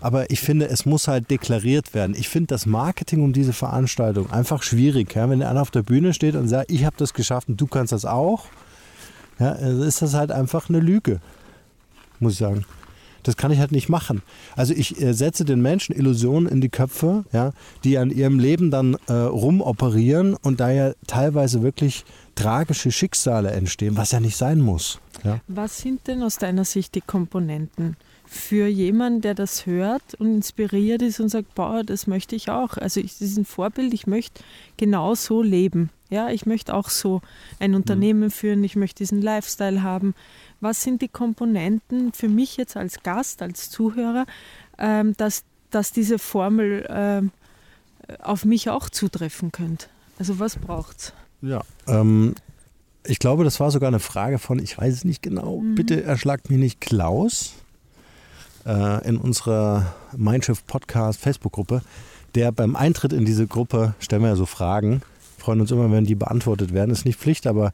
Aber 0.00 0.30
ich 0.30 0.40
finde, 0.40 0.68
es 0.68 0.86
muss 0.86 1.08
halt 1.08 1.30
deklariert 1.30 1.94
werden. 1.94 2.16
Ich 2.16 2.28
finde 2.28 2.48
das 2.48 2.66
Marketing 2.66 3.22
um 3.22 3.32
diese 3.32 3.52
Veranstaltung 3.52 4.30
einfach 4.30 4.62
schwierig. 4.62 5.14
Ja? 5.14 5.30
Wenn 5.30 5.42
einer 5.42 5.62
auf 5.62 5.70
der 5.70 5.82
Bühne 5.82 6.12
steht 6.12 6.34
und 6.34 6.48
sagt, 6.48 6.70
ich 6.70 6.84
habe 6.84 6.96
das 6.98 7.14
geschafft 7.14 7.48
und 7.48 7.60
du 7.60 7.66
kannst 7.66 7.92
das 7.92 8.04
auch, 8.04 8.46
ja, 9.38 9.52
ist 9.52 10.02
das 10.02 10.14
halt 10.14 10.30
einfach 10.32 10.68
eine 10.68 10.80
Lüge, 10.80 11.20
muss 12.20 12.34
ich 12.34 12.38
sagen. 12.38 12.64
Das 13.22 13.36
kann 13.36 13.52
ich 13.52 13.60
halt 13.60 13.70
nicht 13.72 13.88
machen. 13.88 14.22
Also 14.56 14.74
ich 14.74 15.00
äh, 15.00 15.12
setze 15.12 15.44
den 15.44 15.62
Menschen 15.62 15.94
Illusionen 15.94 16.50
in 16.50 16.60
die 16.60 16.68
Köpfe, 16.68 17.24
ja, 17.32 17.52
die 17.84 17.98
an 17.98 18.10
ihrem 18.10 18.38
Leben 18.38 18.70
dann 18.70 18.96
äh, 19.06 19.12
rumoperieren 19.12 20.34
und 20.34 20.60
da 20.60 20.70
ja 20.70 20.92
teilweise 21.06 21.62
wirklich 21.62 22.04
tragische 22.34 22.90
Schicksale 22.90 23.50
entstehen, 23.50 23.96
was 23.96 24.12
ja 24.12 24.20
nicht 24.20 24.36
sein 24.36 24.60
muss. 24.60 24.98
Ja. 25.24 25.40
Was 25.48 25.78
sind 25.78 26.06
denn 26.06 26.22
aus 26.22 26.38
deiner 26.38 26.64
Sicht 26.64 26.94
die 26.94 27.00
Komponenten 27.00 27.96
für 28.26 28.66
jemanden, 28.66 29.20
der 29.20 29.34
das 29.34 29.66
hört 29.66 30.14
und 30.14 30.34
inspiriert 30.34 31.02
ist 31.02 31.20
und 31.20 31.28
sagt, 31.28 31.54
boah, 31.54 31.82
das 31.84 32.06
möchte 32.06 32.34
ich 32.34 32.50
auch. 32.50 32.76
Also 32.78 33.00
ich, 33.00 33.12
das 33.12 33.28
ist 33.28 33.36
ein 33.36 33.44
Vorbild, 33.44 33.92
ich 33.92 34.06
möchte 34.06 34.42
genau 34.76 35.14
so 35.14 35.42
leben. 35.42 35.90
Ja, 36.08 36.30
ich 36.30 36.46
möchte 36.46 36.74
auch 36.74 36.88
so 36.90 37.20
ein 37.58 37.74
Unternehmen 37.74 38.24
mhm. 38.24 38.30
führen, 38.30 38.64
ich 38.64 38.76
möchte 38.76 38.98
diesen 38.98 39.22
Lifestyle 39.22 39.82
haben 39.82 40.14
was 40.62 40.82
sind 40.82 41.02
die 41.02 41.08
Komponenten 41.08 42.12
für 42.12 42.28
mich 42.28 42.56
jetzt 42.56 42.76
als 42.76 43.02
Gast, 43.02 43.42
als 43.42 43.68
Zuhörer, 43.68 44.26
ähm, 44.78 45.14
dass, 45.16 45.44
dass 45.70 45.90
diese 45.90 46.18
Formel 46.18 46.86
ähm, 46.88 47.32
auf 48.20 48.44
mich 48.44 48.70
auch 48.70 48.88
zutreffen 48.88 49.50
könnte? 49.50 49.88
Also 50.18 50.38
was 50.38 50.56
braucht 50.56 50.98
es? 50.98 51.12
Ja, 51.42 51.62
ähm, 51.88 52.34
ich 53.04 53.18
glaube, 53.18 53.44
das 53.44 53.58
war 53.60 53.70
sogar 53.70 53.88
eine 53.88 53.98
Frage 53.98 54.38
von, 54.38 54.58
ich 54.58 54.78
weiß 54.78 54.94
es 54.94 55.04
nicht 55.04 55.22
genau, 55.22 55.58
mhm. 55.58 55.74
bitte 55.74 56.02
erschlagt 56.04 56.50
mich 56.50 56.58
nicht 56.58 56.80
Klaus 56.80 57.54
äh, 58.64 59.06
in 59.06 59.16
unserer 59.16 59.92
Mindshift 60.16 60.66
Podcast 60.66 61.20
Facebook-Gruppe, 61.20 61.82
der 62.34 62.52
beim 62.52 62.76
Eintritt 62.76 63.12
in 63.12 63.24
diese 63.24 63.46
Gruppe, 63.46 63.94
stellen 63.98 64.22
wir 64.22 64.28
ja 64.28 64.36
so 64.36 64.46
Fragen, 64.46 65.02
freuen 65.36 65.60
uns 65.60 65.72
immer, 65.72 65.90
wenn 65.90 66.04
die 66.04 66.14
beantwortet 66.14 66.72
werden, 66.72 66.90
ist 66.90 67.04
nicht 67.04 67.18
Pflicht, 67.18 67.48
aber 67.48 67.72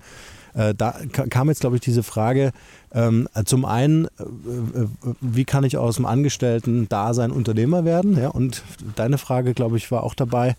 äh, 0.54 0.74
da 0.74 0.94
kam 1.12 1.48
jetzt, 1.48 1.60
glaube 1.60 1.76
ich, 1.76 1.82
diese 1.82 2.02
Frage, 2.02 2.52
ähm, 2.92 3.28
zum 3.44 3.66
einen, 3.66 4.06
äh, 4.06 4.80
äh, 4.80 4.86
wie 5.20 5.44
kann 5.44 5.64
ich 5.64 5.76
aus 5.76 5.96
dem 5.96 6.06
Angestellten-Dasein 6.06 7.30
Unternehmer 7.30 7.84
werden? 7.84 8.18
Ja, 8.18 8.28
und 8.28 8.62
deine 8.96 9.18
Frage, 9.18 9.52
glaube 9.52 9.76
ich, 9.76 9.90
war 9.90 10.04
auch 10.04 10.14
dabei 10.14 10.56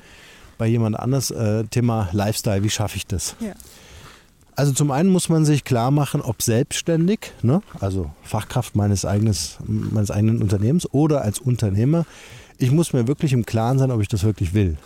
bei 0.60 0.68
jemand 0.68 1.00
anders, 1.00 1.32
äh, 1.32 1.64
Thema 1.64 2.10
Lifestyle, 2.12 2.62
wie 2.64 2.70
schaffe 2.70 2.98
ich 2.98 3.08
das? 3.08 3.36
Ja. 3.40 3.54
Also 4.56 4.74
zum 4.74 4.92
einen 4.92 5.10
muss 5.10 5.30
man 5.30 5.46
sich 5.46 5.64
klar 5.64 5.90
machen, 5.90 6.22
ob 6.22 6.42
selbstständig, 6.42 7.32
ne, 7.42 7.62
also 7.80 8.12
Fachkraft 8.24 8.76
meines, 8.76 9.06
eigenes, 9.06 9.58
meines 9.66 10.12
eigenen 10.12 10.42
Unternehmens 10.42 10.86
oder 10.94 11.22
als 11.22 11.40
Unternehmer, 11.40 12.06
ich 12.58 12.70
muss 12.72 12.92
mir 12.92 13.08
wirklich 13.08 13.32
im 13.32 13.46
Klaren 13.46 13.80
sein, 13.80 13.90
ob 13.90 14.02
ich 14.02 14.10
das 14.10 14.26
wirklich 14.26 14.54
will. 14.54 14.78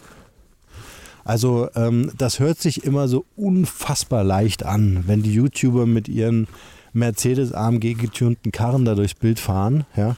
Also 1.26 1.70
ähm, 1.76 2.12
das 2.18 2.40
hört 2.40 2.60
sich 2.60 2.84
immer 2.84 3.08
so 3.08 3.26
unfassbar 3.36 4.24
leicht 4.24 4.64
an, 4.64 5.06
wenn 5.08 5.24
die 5.24 5.34
YouTuber 5.34 5.88
mit 5.88 6.08
ihren 6.08 6.48
Mercedes 6.92 7.52
AMG 7.52 7.96
getunten 7.96 8.52
Karren 8.52 8.86
da 8.86 8.94
durchs 8.94 9.16
Bild 9.16 9.40
fahren, 9.40 9.86
ja. 9.96 10.16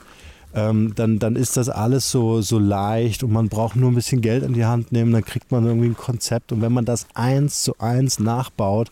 Ähm, 0.55 0.93
dann, 0.95 1.19
dann 1.19 1.35
ist 1.35 1.57
das 1.57 1.67
alles 1.67 2.09
so, 2.09 2.41
so 2.41 2.59
leicht 2.59 3.23
und 3.23 3.31
man 3.31 3.49
braucht 3.49 3.75
nur 3.75 3.91
ein 3.91 3.95
bisschen 3.95 4.21
Geld 4.21 4.41
in 4.41 4.53
die 4.53 4.63
Hand 4.63 4.93
nehmen, 4.93 5.11
dann 5.11 5.25
kriegt 5.25 5.51
man 5.51 5.65
irgendwie 5.65 5.89
ein 5.89 5.97
Konzept 5.97 6.53
und 6.53 6.61
wenn 6.61 6.71
man 6.71 6.85
das 6.85 7.07
eins 7.13 7.61
zu 7.61 7.77
eins 7.79 8.19
nachbaut, 8.19 8.89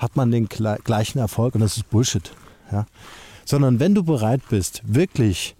hat 0.00 0.16
man 0.16 0.32
den 0.32 0.48
gleichen 0.48 1.18
Erfolg 1.20 1.54
und 1.54 1.60
das 1.60 1.76
ist 1.76 1.88
Bullshit. 1.90 2.32
Ja? 2.72 2.86
Sondern 3.44 3.78
wenn 3.78 3.94
du 3.94 4.02
bereit 4.02 4.42
bist, 4.50 4.82
wirklich 4.84 5.54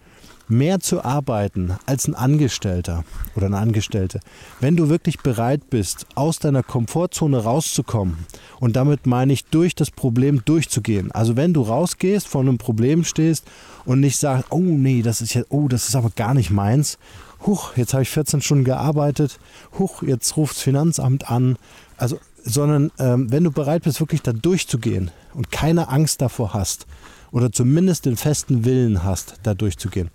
mehr 0.48 0.80
zu 0.80 1.04
arbeiten 1.04 1.76
als 1.86 2.06
ein 2.06 2.14
Angestellter 2.14 3.04
oder 3.34 3.46
eine 3.46 3.58
Angestellte, 3.58 4.20
wenn 4.60 4.76
du 4.76 4.88
wirklich 4.88 5.18
bereit 5.20 5.70
bist, 5.70 6.06
aus 6.14 6.38
deiner 6.38 6.62
Komfortzone 6.62 7.38
rauszukommen 7.38 8.26
und 8.60 8.76
damit 8.76 9.06
meine 9.06 9.32
ich, 9.32 9.44
durch 9.46 9.74
das 9.74 9.90
Problem 9.90 10.44
durchzugehen. 10.44 11.10
Also 11.12 11.36
wenn 11.36 11.52
du 11.52 11.62
rausgehst, 11.62 12.28
vor 12.28 12.40
einem 12.40 12.58
Problem 12.58 13.04
stehst 13.04 13.44
und 13.84 14.00
nicht 14.00 14.18
sagst, 14.18 14.46
oh 14.50 14.60
nee, 14.60 15.02
das 15.02 15.20
ist 15.20 15.34
jetzt, 15.34 15.50
oh, 15.50 15.68
das 15.68 15.88
ist 15.88 15.96
aber 15.96 16.10
gar 16.10 16.34
nicht 16.34 16.50
meins. 16.50 16.98
Huch, 17.44 17.76
jetzt 17.76 17.92
habe 17.92 18.02
ich 18.02 18.10
14 18.10 18.40
Stunden 18.40 18.64
gearbeitet. 18.64 19.38
Huch, 19.78 20.02
jetzt 20.02 20.36
ruft 20.36 20.56
das 20.56 20.62
Finanzamt 20.62 21.30
an. 21.30 21.56
Also, 21.96 22.18
sondern 22.42 22.92
ähm, 22.98 23.30
wenn 23.30 23.44
du 23.44 23.50
bereit 23.50 23.82
bist, 23.82 24.00
wirklich 24.00 24.22
da 24.22 24.32
durchzugehen 24.32 25.10
und 25.34 25.50
keine 25.50 25.88
Angst 25.88 26.22
davor 26.22 26.54
hast, 26.54 26.86
oder 27.36 27.52
zumindest 27.52 28.06
den 28.06 28.16
festen 28.16 28.64
Willen 28.64 29.04
hast, 29.04 29.34
da 29.42 29.52
durchzugehen, 29.52 30.08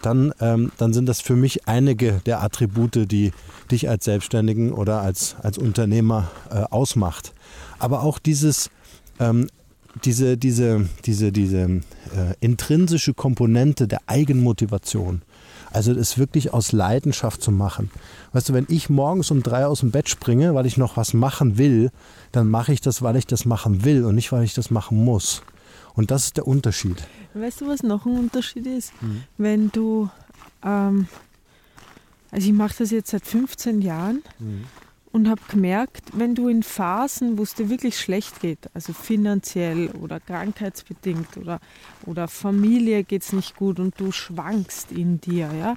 dann, 0.00 0.32
ähm, 0.38 0.70
dann 0.78 0.92
sind 0.92 1.06
das 1.06 1.20
für 1.20 1.34
mich 1.34 1.66
einige 1.66 2.20
der 2.24 2.40
Attribute, 2.40 3.10
die 3.10 3.32
dich 3.68 3.88
als 3.88 4.04
Selbstständigen 4.04 4.72
oder 4.72 5.00
als, 5.00 5.34
als 5.42 5.58
Unternehmer 5.58 6.30
äh, 6.52 6.58
ausmacht. 6.70 7.32
Aber 7.80 8.04
auch 8.04 8.20
dieses, 8.20 8.70
ähm, 9.18 9.48
diese, 10.04 10.36
diese, 10.36 10.88
diese, 11.04 11.32
diese 11.32 11.58
äh, 11.58 11.80
intrinsische 12.38 13.12
Komponente 13.12 13.88
der 13.88 14.02
Eigenmotivation. 14.06 15.22
Also 15.72 15.90
es 15.90 16.16
wirklich 16.16 16.54
aus 16.54 16.70
Leidenschaft 16.70 17.42
zu 17.42 17.50
machen. 17.50 17.90
Weißt 18.32 18.50
du, 18.50 18.52
wenn 18.52 18.66
ich 18.68 18.88
morgens 18.88 19.32
um 19.32 19.42
drei 19.42 19.66
aus 19.66 19.80
dem 19.80 19.90
Bett 19.90 20.08
springe, 20.08 20.54
weil 20.54 20.66
ich 20.66 20.76
noch 20.76 20.96
was 20.96 21.12
machen 21.12 21.58
will, 21.58 21.90
dann 22.30 22.48
mache 22.48 22.72
ich 22.72 22.80
das, 22.80 23.02
weil 23.02 23.16
ich 23.16 23.26
das 23.26 23.46
machen 23.46 23.84
will 23.84 24.04
und 24.04 24.14
nicht, 24.14 24.30
weil 24.30 24.44
ich 24.44 24.54
das 24.54 24.70
machen 24.70 25.04
muss. 25.04 25.42
Und 25.98 26.12
das 26.12 26.26
ist 26.26 26.36
der 26.36 26.46
Unterschied. 26.46 27.02
Weißt 27.34 27.60
du, 27.60 27.66
was 27.66 27.82
noch 27.82 28.06
ein 28.06 28.16
Unterschied 28.16 28.68
ist? 28.68 28.92
Mhm. 29.02 29.24
Wenn 29.36 29.72
du, 29.72 30.08
ähm, 30.64 31.08
also 32.30 32.46
ich 32.46 32.54
mache 32.54 32.76
das 32.78 32.92
jetzt 32.92 33.10
seit 33.10 33.26
15 33.26 33.82
Jahren 33.82 34.22
mhm. 34.38 34.66
und 35.10 35.28
habe 35.28 35.40
gemerkt, 35.48 36.04
wenn 36.12 36.36
du 36.36 36.46
in 36.46 36.62
Phasen, 36.62 37.36
wo 37.36 37.42
es 37.42 37.56
dir 37.56 37.68
wirklich 37.68 37.98
schlecht 37.98 38.38
geht, 38.38 38.70
also 38.74 38.92
finanziell 38.92 39.88
oder 39.88 40.20
krankheitsbedingt 40.20 41.36
oder, 41.36 41.58
oder 42.06 42.28
Familie 42.28 43.02
geht 43.02 43.22
es 43.22 43.32
nicht 43.32 43.56
gut 43.56 43.80
und 43.80 43.98
du 43.98 44.12
schwankst 44.12 44.92
in 44.92 45.20
dir, 45.20 45.50
ja, 45.52 45.72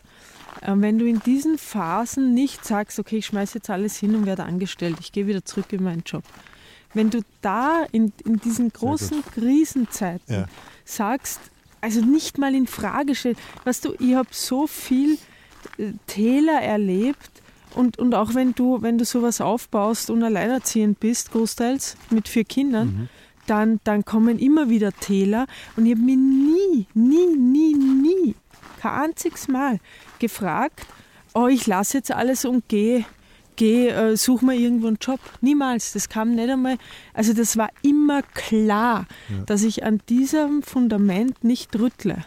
äh, 0.62 0.80
wenn 0.80 1.00
du 1.00 1.06
in 1.08 1.20
diesen 1.22 1.58
Phasen 1.58 2.36
nicht 2.36 2.64
sagst, 2.64 3.00
okay, 3.00 3.18
ich 3.18 3.26
schmeiße 3.26 3.58
jetzt 3.58 3.72
alles 3.72 3.98
hin 3.98 4.14
und 4.14 4.28
werde 4.28 4.44
angestellt, 4.44 4.98
ich 5.00 5.12
gehe 5.12 5.26
wieder 5.26 5.44
zurück 5.44 5.74
in 5.74 5.82
meinen 5.82 6.04
Job, 6.06 6.24
wenn 6.94 7.10
du 7.10 7.22
da 7.42 7.86
in, 7.92 8.12
in 8.26 8.38
diesen 8.38 8.72
großen 8.72 9.24
Krisenzeiten 9.34 10.34
ja. 10.34 10.46
sagst, 10.86 11.40
also 11.80 12.02
nicht 12.02 12.38
mal 12.38 12.54
in 12.54 12.68
Frage 12.68 13.16
stellst, 13.16 13.42
weißt 13.66 13.86
du, 13.86 13.96
ich 14.00 14.16
habe 14.16 14.30
so 14.32 14.68
viel 14.68 15.18
äh, 15.78 15.94
Täler 16.08 16.62
erlebt 16.62 17.42
und, 17.76 17.98
und 17.98 18.14
auch 18.14 18.36
wenn 18.36 18.54
du, 18.54 18.82
wenn 18.82 18.98
du 18.98 19.06
sowas 19.06 19.42
aufbaust 19.42 20.10
und 20.10 20.24
alleinerziehend 20.24 21.00
bist, 21.00 21.32
großteils 21.32 21.96
mit 22.10 22.28
vier 22.28 22.44
Kindern, 22.44 22.88
mhm. 22.88 23.10
dann, 23.48 23.80
dann 23.84 24.06
kommen 24.06 24.40
immer 24.40 24.70
wieder 24.70 24.92
Täler 24.92 25.48
und 25.76 25.86
ich 25.86 25.94
habe 25.94 26.02
mich 26.02 26.18
nie, 26.18 26.88
nie, 26.94 27.36
nie, 27.36 27.74
nie, 27.74 28.36
kein 28.80 29.10
einziges 29.10 29.48
Mal 29.48 29.80
gefragt, 30.20 30.86
oh, 31.34 31.48
ich 31.48 31.68
lasse 31.68 31.98
jetzt 31.98 32.12
alles 32.12 32.46
und 32.46 32.68
gehe 32.68 33.06
geh, 33.62 33.90
äh, 33.90 34.18
such 34.18 34.42
mal 34.42 34.56
irgendwo 34.56 34.88
einen 34.88 34.98
Job. 35.00 35.20
Niemals. 35.40 35.94
Das 35.94 36.10
kam 36.10 36.34
nicht 36.34 36.50
einmal. 36.50 36.78
Also 37.14 37.34
das 37.34 37.58
war 37.58 37.70
immer 37.84 38.24
klar, 38.24 39.06
ja. 39.30 39.44
dass 39.46 39.62
ich 39.62 39.84
an 39.84 40.02
diesem 40.10 40.64
Fundament 40.64 41.44
nicht 41.44 41.78
rüttle. 41.78 42.26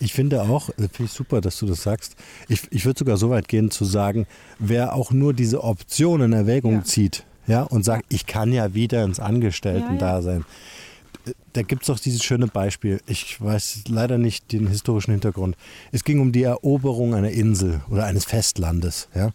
Ich 0.00 0.12
finde 0.12 0.42
auch, 0.42 0.68
äh, 0.68 0.88
finde 0.92 1.04
ich 1.04 1.12
super, 1.12 1.40
dass 1.40 1.58
du 1.58 1.64
das 1.66 1.82
sagst. 1.82 2.14
Ich, 2.48 2.60
ich 2.70 2.84
würde 2.84 2.98
sogar 2.98 3.16
so 3.16 3.30
weit 3.30 3.48
gehen 3.48 3.70
zu 3.70 3.86
sagen, 3.86 4.26
wer 4.58 4.94
auch 4.94 5.12
nur 5.12 5.32
diese 5.32 5.64
Option 5.64 6.20
in 6.20 6.34
Erwägung 6.34 6.74
ja. 6.74 6.84
zieht, 6.84 7.24
ja, 7.46 7.62
und 7.62 7.82
sagt, 7.82 8.04
ich 8.10 8.26
kann 8.26 8.52
ja 8.52 8.74
wieder 8.74 9.02
ins 9.02 9.18
Angestellten-Dasein. 9.18 10.40
Ja, 10.40 11.32
da 11.54 11.62
gibt 11.62 11.82
es 11.82 11.86
doch 11.86 11.98
dieses 11.98 12.22
schöne 12.22 12.46
Beispiel. 12.46 13.00
Ich 13.06 13.40
weiß 13.40 13.84
leider 13.88 14.18
nicht 14.18 14.52
den 14.52 14.66
historischen 14.66 15.12
Hintergrund. 15.12 15.56
Es 15.90 16.04
ging 16.04 16.20
um 16.20 16.32
die 16.32 16.42
Eroberung 16.42 17.14
einer 17.14 17.30
Insel 17.30 17.80
oder 17.90 18.04
eines 18.04 18.24
Festlandes. 18.24 19.08
Ja? 19.14 19.30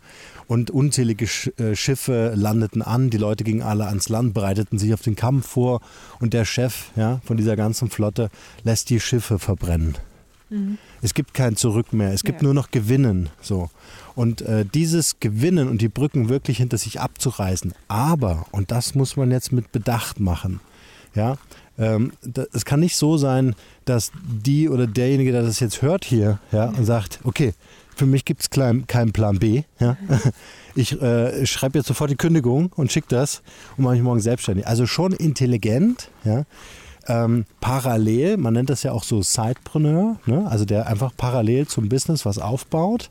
Und 0.52 0.70
unzählige 0.70 1.28
äh, 1.56 1.78
Schiffe 1.78 2.34
landeten 2.36 2.82
an, 2.82 3.10
die 3.10 3.16
Leute 3.16 3.46
gingen 3.46 3.62
alle 3.62 3.88
ans 3.88 4.10
Land, 4.10 4.34
bereiteten 4.34 4.78
sich 4.78 4.94
auf 4.94 5.02
den 5.02 5.16
Kampf 5.16 5.48
vor 5.48 5.80
und 6.20 6.34
der 6.34 6.44
Chef 6.44 6.88
ja, 6.98 7.22
von 7.24 7.38
dieser 7.38 7.56
ganzen 7.56 7.90
Flotte 7.90 8.30
lässt 8.66 8.90
die 8.90 9.00
Schiffe 9.00 9.40
verbrennen. 9.40 9.98
Mhm. 10.50 10.78
Es 11.02 11.14
gibt 11.14 11.34
kein 11.34 11.56
Zurück 11.56 11.94
mehr, 11.94 12.12
es 12.12 12.26
gibt 12.26 12.42
ja. 12.42 12.48
nur 12.48 12.54
noch 12.54 12.70
Gewinnen. 12.70 13.30
So. 13.40 13.70
Und 14.14 14.42
äh, 14.42 14.66
dieses 14.66 15.22
Gewinnen 15.22 15.70
und 15.70 15.82
die 15.82 15.88
Brücken 15.88 16.28
wirklich 16.28 16.58
hinter 16.58 16.78
sich 16.78 17.00
abzureißen, 17.00 17.74
aber, 17.88 18.46
und 18.52 18.72
das 18.72 18.94
muss 18.94 19.16
man 19.16 19.32
jetzt 19.32 19.54
mit 19.54 19.72
Bedacht 19.72 20.20
machen, 20.20 20.60
ja, 21.16 21.38
ähm, 21.78 22.12
es 22.52 22.66
kann 22.66 22.82
nicht 22.82 22.98
so 22.98 23.16
sein, 23.16 23.56
dass 23.86 24.12
die 24.30 24.68
oder 24.68 24.86
derjenige, 24.86 25.32
der 25.32 25.44
das 25.44 25.62
jetzt 25.62 25.82
hört 25.82 26.04
hier, 26.04 26.40
ja, 26.52 26.66
und 26.66 26.84
sagt, 26.84 27.20
okay, 27.24 27.54
für 28.02 28.08
mich 28.08 28.26
gibt 28.26 28.42
es 28.42 28.50
keinen 28.50 29.12
Plan 29.14 29.38
B. 29.38 29.62
Ja? 29.80 29.96
Ich 30.74 31.00
äh, 31.02 31.46
schreibe 31.46 31.78
jetzt 31.78 31.88
sofort 31.88 32.10
die 32.10 32.16
Kündigung 32.16 32.72
und 32.78 32.92
schicke 32.94 33.10
das 33.10 33.44
und 33.76 33.84
mache 33.84 33.96
mich 33.96 34.04
morgen 34.04 34.22
selbstständig. 34.22 34.66
Also 34.66 34.88
schon 34.88 35.12
intelligent, 35.12 36.10
ja? 36.24 36.46
Ähm, 37.08 37.46
parallel, 37.60 38.38
man 38.38 38.54
nennt 38.54 38.70
das 38.70 38.82
ja 38.84 38.94
auch 38.94 39.04
so 39.04 39.22
Sidepreneur, 39.22 40.18
ne? 40.26 40.48
also 40.50 40.64
der 40.64 40.88
einfach 40.88 41.12
parallel 41.18 41.68
zum 41.68 41.90
Business 41.90 42.26
was 42.26 42.38
aufbaut. 42.38 43.10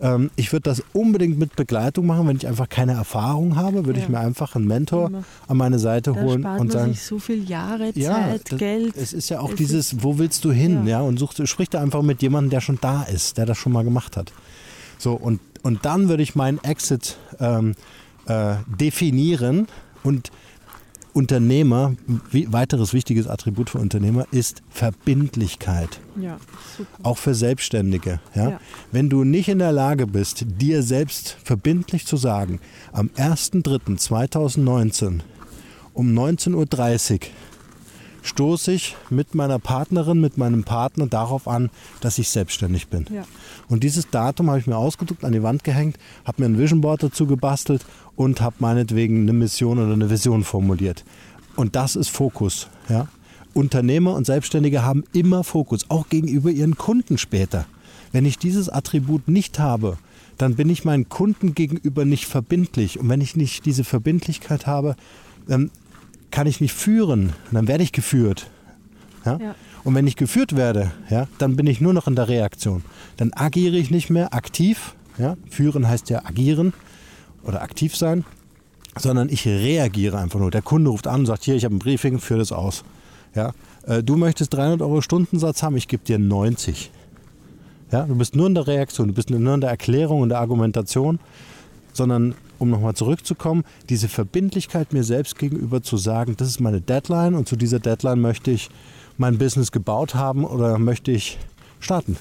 Ähm, 0.00 0.30
ich 0.36 0.52
würde 0.52 0.64
das 0.64 0.82
unbedingt 0.92 1.38
mit 1.38 1.56
Begleitung 1.56 2.06
machen, 2.06 2.26
wenn 2.28 2.36
ich 2.36 2.46
einfach 2.46 2.68
keine 2.68 2.92
Erfahrung 2.92 3.56
habe, 3.56 3.86
würde 3.86 3.98
ja. 3.98 4.04
ich 4.04 4.10
mir 4.10 4.18
einfach 4.18 4.54
einen 4.54 4.66
Mentor 4.66 5.08
Immer. 5.08 5.24
an 5.48 5.56
meine 5.56 5.78
Seite 5.78 6.12
da 6.12 6.20
holen 6.20 6.44
und 6.44 6.72
sagen. 6.72 6.92
Sich 6.92 7.02
so 7.02 7.18
viel 7.18 7.48
Jahre, 7.48 7.92
Zeit, 7.92 7.96
ja, 7.96 8.34
das, 8.48 8.58
Geld. 8.58 8.96
Es 8.96 9.12
ist 9.12 9.28
ja 9.28 9.40
auch 9.40 9.50
es 9.50 9.56
dieses, 9.56 10.02
wo 10.02 10.18
willst 10.18 10.44
du 10.44 10.52
hin, 10.52 10.86
ja, 10.86 10.98
ja 10.98 11.00
und 11.00 11.18
such, 11.18 11.34
sprich 11.44 11.70
da 11.70 11.80
einfach 11.80 12.02
mit 12.02 12.22
jemandem, 12.22 12.50
der 12.50 12.60
schon 12.60 12.78
da 12.80 13.04
ist, 13.04 13.38
der 13.38 13.46
das 13.46 13.56
schon 13.56 13.72
mal 13.72 13.84
gemacht 13.84 14.16
hat. 14.16 14.32
So 14.98 15.14
und 15.14 15.40
und 15.62 15.84
dann 15.84 16.08
würde 16.08 16.22
ich 16.22 16.36
meinen 16.36 16.62
Exit 16.62 17.16
ähm, 17.40 17.74
äh, 18.28 18.54
definieren 18.78 19.66
und 20.04 20.30
Unternehmer, 21.16 21.96
wie, 22.30 22.52
weiteres 22.52 22.92
wichtiges 22.92 23.26
Attribut 23.26 23.70
für 23.70 23.78
Unternehmer 23.78 24.26
ist 24.32 24.62
Verbindlichkeit. 24.68 25.98
Ja, 26.20 26.36
super. 26.76 26.90
Auch 27.04 27.16
für 27.16 27.34
Selbstständige. 27.34 28.20
Ja? 28.34 28.50
ja? 28.50 28.60
Wenn 28.92 29.08
du 29.08 29.24
nicht 29.24 29.48
in 29.48 29.58
der 29.58 29.72
Lage 29.72 30.06
bist, 30.06 30.44
dir 30.60 30.82
selbst 30.82 31.38
verbindlich 31.42 32.06
zu 32.06 32.18
sagen, 32.18 32.60
am 32.92 33.08
1.3.2019 33.16 35.20
um 35.94 36.12
19.30 36.12 37.14
Uhr 37.14 37.20
stoße 38.26 38.72
ich 38.72 38.96
mit 39.10 39.34
meiner 39.34 39.58
Partnerin, 39.58 40.20
mit 40.20 40.36
meinem 40.36 40.64
Partner 40.64 41.06
darauf 41.06 41.48
an, 41.48 41.70
dass 42.00 42.18
ich 42.18 42.28
selbstständig 42.28 42.88
bin. 42.88 43.06
Ja. 43.12 43.24
Und 43.68 43.84
dieses 43.84 44.10
Datum 44.10 44.50
habe 44.50 44.58
ich 44.58 44.66
mir 44.66 44.76
ausgedruckt, 44.76 45.24
an 45.24 45.32
die 45.32 45.42
Wand 45.42 45.64
gehängt, 45.64 45.96
habe 46.24 46.42
mir 46.42 46.48
ein 46.48 46.58
Vision 46.58 46.80
Board 46.80 47.02
dazu 47.02 47.26
gebastelt 47.26 47.84
und 48.16 48.40
habe 48.40 48.56
meinetwegen 48.58 49.22
eine 49.22 49.32
Mission 49.32 49.78
oder 49.78 49.92
eine 49.92 50.10
Vision 50.10 50.44
formuliert. 50.44 51.04
Und 51.54 51.76
das 51.76 51.96
ist 51.96 52.10
Fokus. 52.10 52.68
Ja? 52.88 53.08
Unternehmer 53.54 54.14
und 54.14 54.26
Selbstständige 54.26 54.82
haben 54.82 55.04
immer 55.12 55.42
Fokus, 55.42 55.86
auch 55.88 56.08
gegenüber 56.08 56.50
ihren 56.50 56.76
Kunden 56.76 57.18
später. 57.18 57.64
Wenn 58.12 58.26
ich 58.26 58.38
dieses 58.38 58.68
Attribut 58.68 59.28
nicht 59.28 59.58
habe, 59.58 59.98
dann 60.38 60.56
bin 60.56 60.68
ich 60.68 60.84
meinen 60.84 61.08
Kunden 61.08 61.54
gegenüber 61.54 62.04
nicht 62.04 62.26
verbindlich. 62.26 62.98
Und 62.98 63.08
wenn 63.08 63.20
ich 63.20 63.36
nicht 63.36 63.64
diese 63.64 63.84
Verbindlichkeit 63.84 64.66
habe, 64.66 64.96
dann 65.48 65.70
kann 66.30 66.46
ich 66.46 66.60
nicht 66.60 66.74
führen, 66.74 67.32
dann 67.50 67.68
werde 67.68 67.84
ich 67.84 67.92
geführt. 67.92 68.48
Ja? 69.24 69.38
ja? 69.40 69.54
Und 69.84 69.94
wenn 69.94 70.06
ich 70.06 70.16
geführt 70.16 70.56
werde, 70.56 70.90
ja, 71.10 71.28
dann 71.38 71.56
bin 71.56 71.66
ich 71.66 71.80
nur 71.80 71.92
noch 71.92 72.06
in 72.06 72.16
der 72.16 72.28
Reaktion. 72.28 72.82
Dann 73.16 73.32
agiere 73.32 73.76
ich 73.76 73.90
nicht 73.90 74.10
mehr 74.10 74.34
aktiv. 74.34 74.94
Ja? 75.18 75.36
Führen 75.48 75.88
heißt 75.88 76.10
ja 76.10 76.24
agieren 76.24 76.72
oder 77.44 77.62
aktiv 77.62 77.96
sein, 77.96 78.24
sondern 78.98 79.28
ich 79.28 79.46
reagiere 79.46 80.18
einfach 80.18 80.40
nur. 80.40 80.50
Der 80.50 80.62
Kunde 80.62 80.90
ruft 80.90 81.06
an 81.06 81.20
und 81.20 81.26
sagt, 81.26 81.44
hier, 81.44 81.54
ich 81.54 81.64
habe 81.64 81.74
ein 81.74 81.78
Briefing, 81.78 82.18
führe 82.18 82.40
das 82.40 82.52
aus. 82.52 82.84
Ja? 83.34 83.52
Äh, 83.86 84.02
du 84.02 84.16
möchtest 84.16 84.54
300 84.54 84.82
Euro 84.82 85.00
Stundensatz 85.00 85.62
haben, 85.62 85.76
ich 85.76 85.88
gebe 85.88 86.04
dir 86.04 86.18
90. 86.18 86.90
Ja? 87.92 88.06
Du 88.06 88.16
bist 88.16 88.34
nur 88.34 88.48
in 88.48 88.54
der 88.54 88.66
Reaktion, 88.66 89.08
du 89.08 89.14
bist 89.14 89.30
nur 89.30 89.54
in 89.54 89.60
der 89.60 89.70
Erklärung 89.70 90.22
und 90.22 90.30
der 90.30 90.40
Argumentation, 90.40 91.20
sondern 91.92 92.34
um 92.58 92.70
nochmal 92.70 92.94
zurückzukommen, 92.94 93.64
diese 93.88 94.08
Verbindlichkeit 94.08 94.92
mir 94.92 95.04
selbst 95.04 95.38
gegenüber 95.38 95.82
zu 95.82 95.96
sagen, 95.96 96.34
das 96.36 96.48
ist 96.48 96.60
meine 96.60 96.80
Deadline 96.80 97.34
und 97.34 97.48
zu 97.48 97.56
dieser 97.56 97.78
Deadline 97.78 98.20
möchte 98.20 98.50
ich 98.50 98.70
mein 99.18 99.38
Business 99.38 99.72
gebaut 99.72 100.14
haben 100.14 100.44
oder 100.44 100.78
möchte 100.78 101.10
ich 101.10 101.38
starten. 101.80 102.16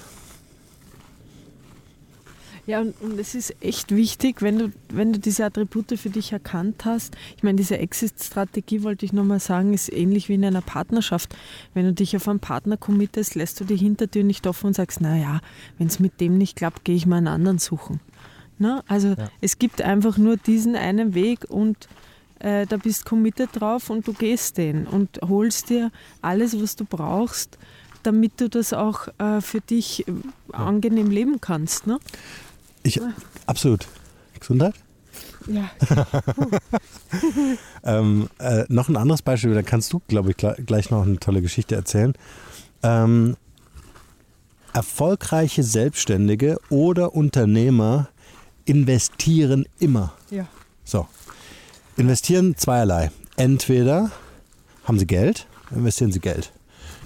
Ja, 2.68 2.82
und, 2.82 3.00
und 3.00 3.20
es 3.20 3.36
ist 3.36 3.56
echt 3.62 3.96
wichtig, 3.96 4.42
wenn 4.42 4.58
du, 4.58 4.72
wenn 4.90 5.14
du 5.14 5.20
diese 5.20 5.46
Attribute 5.46 6.00
für 6.00 6.10
dich 6.10 6.32
erkannt 6.32 6.84
hast. 6.84 7.16
Ich 7.38 7.44
meine, 7.44 7.58
diese 7.58 7.78
Exit-Strategie, 7.78 8.82
wollte 8.82 9.06
ich 9.06 9.14
nochmal 9.14 9.40
sagen, 9.40 9.74
ist 9.74 9.94
ähnlich 9.94 10.30
wie 10.30 10.34
in 10.34 10.46
einer 10.46 10.62
Partnerschaft. 10.62 11.36
Wenn 11.76 11.86
du 11.86 11.94
dich 11.94 12.16
auf 12.16 12.28
einen 12.28 12.40
Partner 12.40 12.76
committest, 12.76 13.36
lässt 13.36 13.60
du 13.60 13.66
die 13.66 13.76
Hintertür 13.76 14.24
nicht 14.24 14.48
offen 14.48 14.68
und 14.68 14.74
sagst, 14.74 15.00
naja, 15.00 15.42
wenn 15.78 15.88
es 15.88 16.00
mit 16.00 16.20
dem 16.20 16.40
nicht 16.40 16.56
klappt, 16.56 16.86
gehe 16.86 16.96
ich 16.96 17.06
mal 17.06 17.18
einen 17.18 17.28
anderen 17.28 17.60
suchen. 17.60 18.00
Ne? 18.58 18.84
Also 18.88 19.10
ja. 19.10 19.30
es 19.42 19.60
gibt 19.60 19.82
einfach 19.82 20.18
nur 20.18 20.38
diesen 20.38 20.76
einen 20.76 21.14
Weg 21.14 21.46
und 21.50 21.88
äh, 22.40 22.66
da 22.66 22.78
bist 22.78 23.06
committed 23.06 23.50
drauf 23.54 23.90
und 23.90 24.08
du 24.08 24.14
gehst 24.14 24.58
den 24.58 24.88
und 24.88 25.20
holst 25.28 25.70
dir 25.70 25.92
alles, 26.22 26.60
was 26.62 26.76
du 26.76 26.86
brauchst, 26.86 27.58
damit 28.04 28.40
du 28.40 28.50
das 28.50 28.74
auch 28.74 29.08
äh, 29.18 29.42
für 29.42 29.62
dich 29.62 30.08
äh, 30.08 30.12
angenehm 30.52 31.10
leben 31.10 31.42
kannst. 31.42 31.88
Ne? 31.88 32.00
Ich, 32.84 33.02
absolut. 33.46 33.88
Gesundheit? 34.40 34.76
Ja. 35.48 35.70
ähm, 37.84 38.30
äh, 38.40 38.66
noch 38.68 38.90
ein 38.90 38.98
anderes 38.98 39.22
Beispiel, 39.22 39.54
da 39.54 39.62
kannst 39.62 39.94
du, 39.94 40.02
glaube 40.08 40.32
ich, 40.32 40.38
gleich 40.38 40.90
noch 40.90 41.04
eine 41.04 41.18
tolle 41.20 41.42
Geschichte 41.42 41.76
erzählen. 41.76 42.14
Ähm, 42.84 43.38
erfolgreiche 44.74 45.64
Selbstständige 45.64 46.60
oder 46.70 47.16
Unternehmer 47.16 48.10
investieren 48.66 49.66
immer. 49.80 50.14
Ja. 50.30 50.48
So. 50.84 51.08
Investieren 51.98 52.56
zweierlei. 52.58 53.12
Entweder 53.38 54.12
haben 54.84 55.00
sie 55.00 55.08
Geld, 55.08 55.48
investieren 55.72 56.12
sie 56.12 56.20
Geld. 56.20 56.52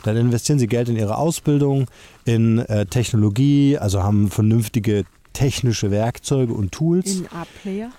Dann 0.03 0.15
investieren 0.15 0.59
sie 0.59 0.67
Geld 0.67 0.89
in 0.89 0.95
ihre 0.95 1.17
Ausbildung, 1.17 1.87
in 2.25 2.59
äh, 2.59 2.85
Technologie, 2.85 3.77
also 3.77 4.03
haben 4.03 4.29
vernünftige 4.29 5.03
technische 5.33 5.91
Werkzeuge 5.91 6.53
und 6.53 6.71
Tools. 6.71 7.17
In 7.17 7.27
A-Player? 7.27 7.91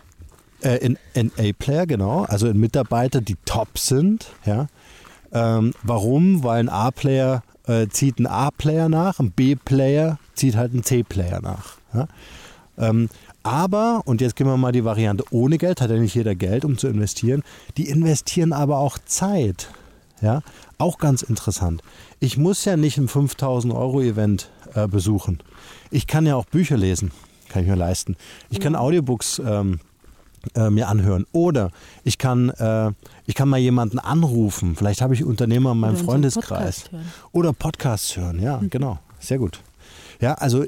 Äh, 0.63 0.77
in, 0.77 0.99
in 1.15 1.31
A-Player, 1.39 1.87
genau. 1.87 2.25
Also 2.25 2.49
in 2.49 2.59
Mitarbeiter, 2.59 3.21
die 3.21 3.37
top 3.45 3.79
sind. 3.79 4.27
Ja. 4.45 4.67
Ähm, 5.33 5.73
warum? 5.83 6.43
Weil 6.43 6.61
ein 6.61 6.69
A-Player 6.69 7.43
äh, 7.67 7.89
zieht 7.89 8.19
einen 8.19 8.27
A-Player 8.27 8.89
nach, 8.89 9.21
ein 9.21 9.31
B-Player 9.31 10.19
zieht 10.35 10.57
halt 10.57 10.73
einen 10.73 10.83
C-Player 10.83 11.41
nach. 11.41 11.77
Ja. 11.95 12.09
Ähm, 12.79 13.09
aber, 13.43 14.03
und 14.05 14.21
jetzt 14.21 14.37
gehen 14.37 14.47
wir 14.47 14.57
mal 14.57 14.73
die 14.73 14.85
Variante 14.85 15.25
ohne 15.31 15.59
Geld, 15.59 15.81
hat 15.81 15.91
ja 15.91 15.97
nicht 15.97 16.15
jeder 16.15 16.35
Geld, 16.35 16.65
um 16.65 16.77
zu 16.79 16.89
investieren. 16.89 17.43
Die 17.77 17.89
investieren 17.89 18.53
aber 18.53 18.79
auch 18.79 18.99
Zeit. 18.99 19.71
Ja, 20.21 20.43
auch 20.77 20.99
ganz 20.99 21.23
interessant. 21.23 21.83
Ich 22.19 22.37
muss 22.37 22.65
ja 22.67 22.77
nicht 22.77 22.99
ein 22.99 23.09
5000 23.09 23.73
Euro 23.73 24.03
Event 24.03 24.51
äh, 24.75 24.87
besuchen. 24.87 25.39
Ich 25.91 26.07
kann 26.07 26.27
ja 26.27 26.37
auch 26.37 26.45
Bücher 26.45 26.77
lesen, 26.77 27.11
kann 27.49 27.63
ich 27.63 27.69
mir 27.69 27.77
leisten. 27.77 28.17
Ich 28.51 28.61
kann 28.61 28.77
Audiobooks 28.77 29.41
ähm, 29.43 29.81
äh, 30.55 30.69
mir 30.71 30.89
anhören. 30.89 31.27
Oder 31.33 31.71
ich 32.05 32.19
kann, 32.19 32.51
äh, 32.51 32.93
ich 33.27 33.35
kann 33.35 33.49
mal 33.49 33.59
jemanden 33.59 33.99
anrufen. 33.99 34.77
Vielleicht 34.77 35.01
habe 35.01 35.15
ich 35.15 35.25
Unternehmer 35.25 35.73
in 35.73 35.79
meinem 35.79 35.97
Oder 35.97 36.05
Freundeskreis. 36.05 36.83
Podcast 36.83 36.91
Oder 37.33 37.53
Podcasts 37.53 38.17
hören. 38.17 38.41
Ja, 38.43 38.59
mhm. 38.59 38.71
genau. 38.71 38.99
Sehr 39.19 39.39
gut. 39.39 39.63
Ja, 40.21 40.35
also 40.35 40.65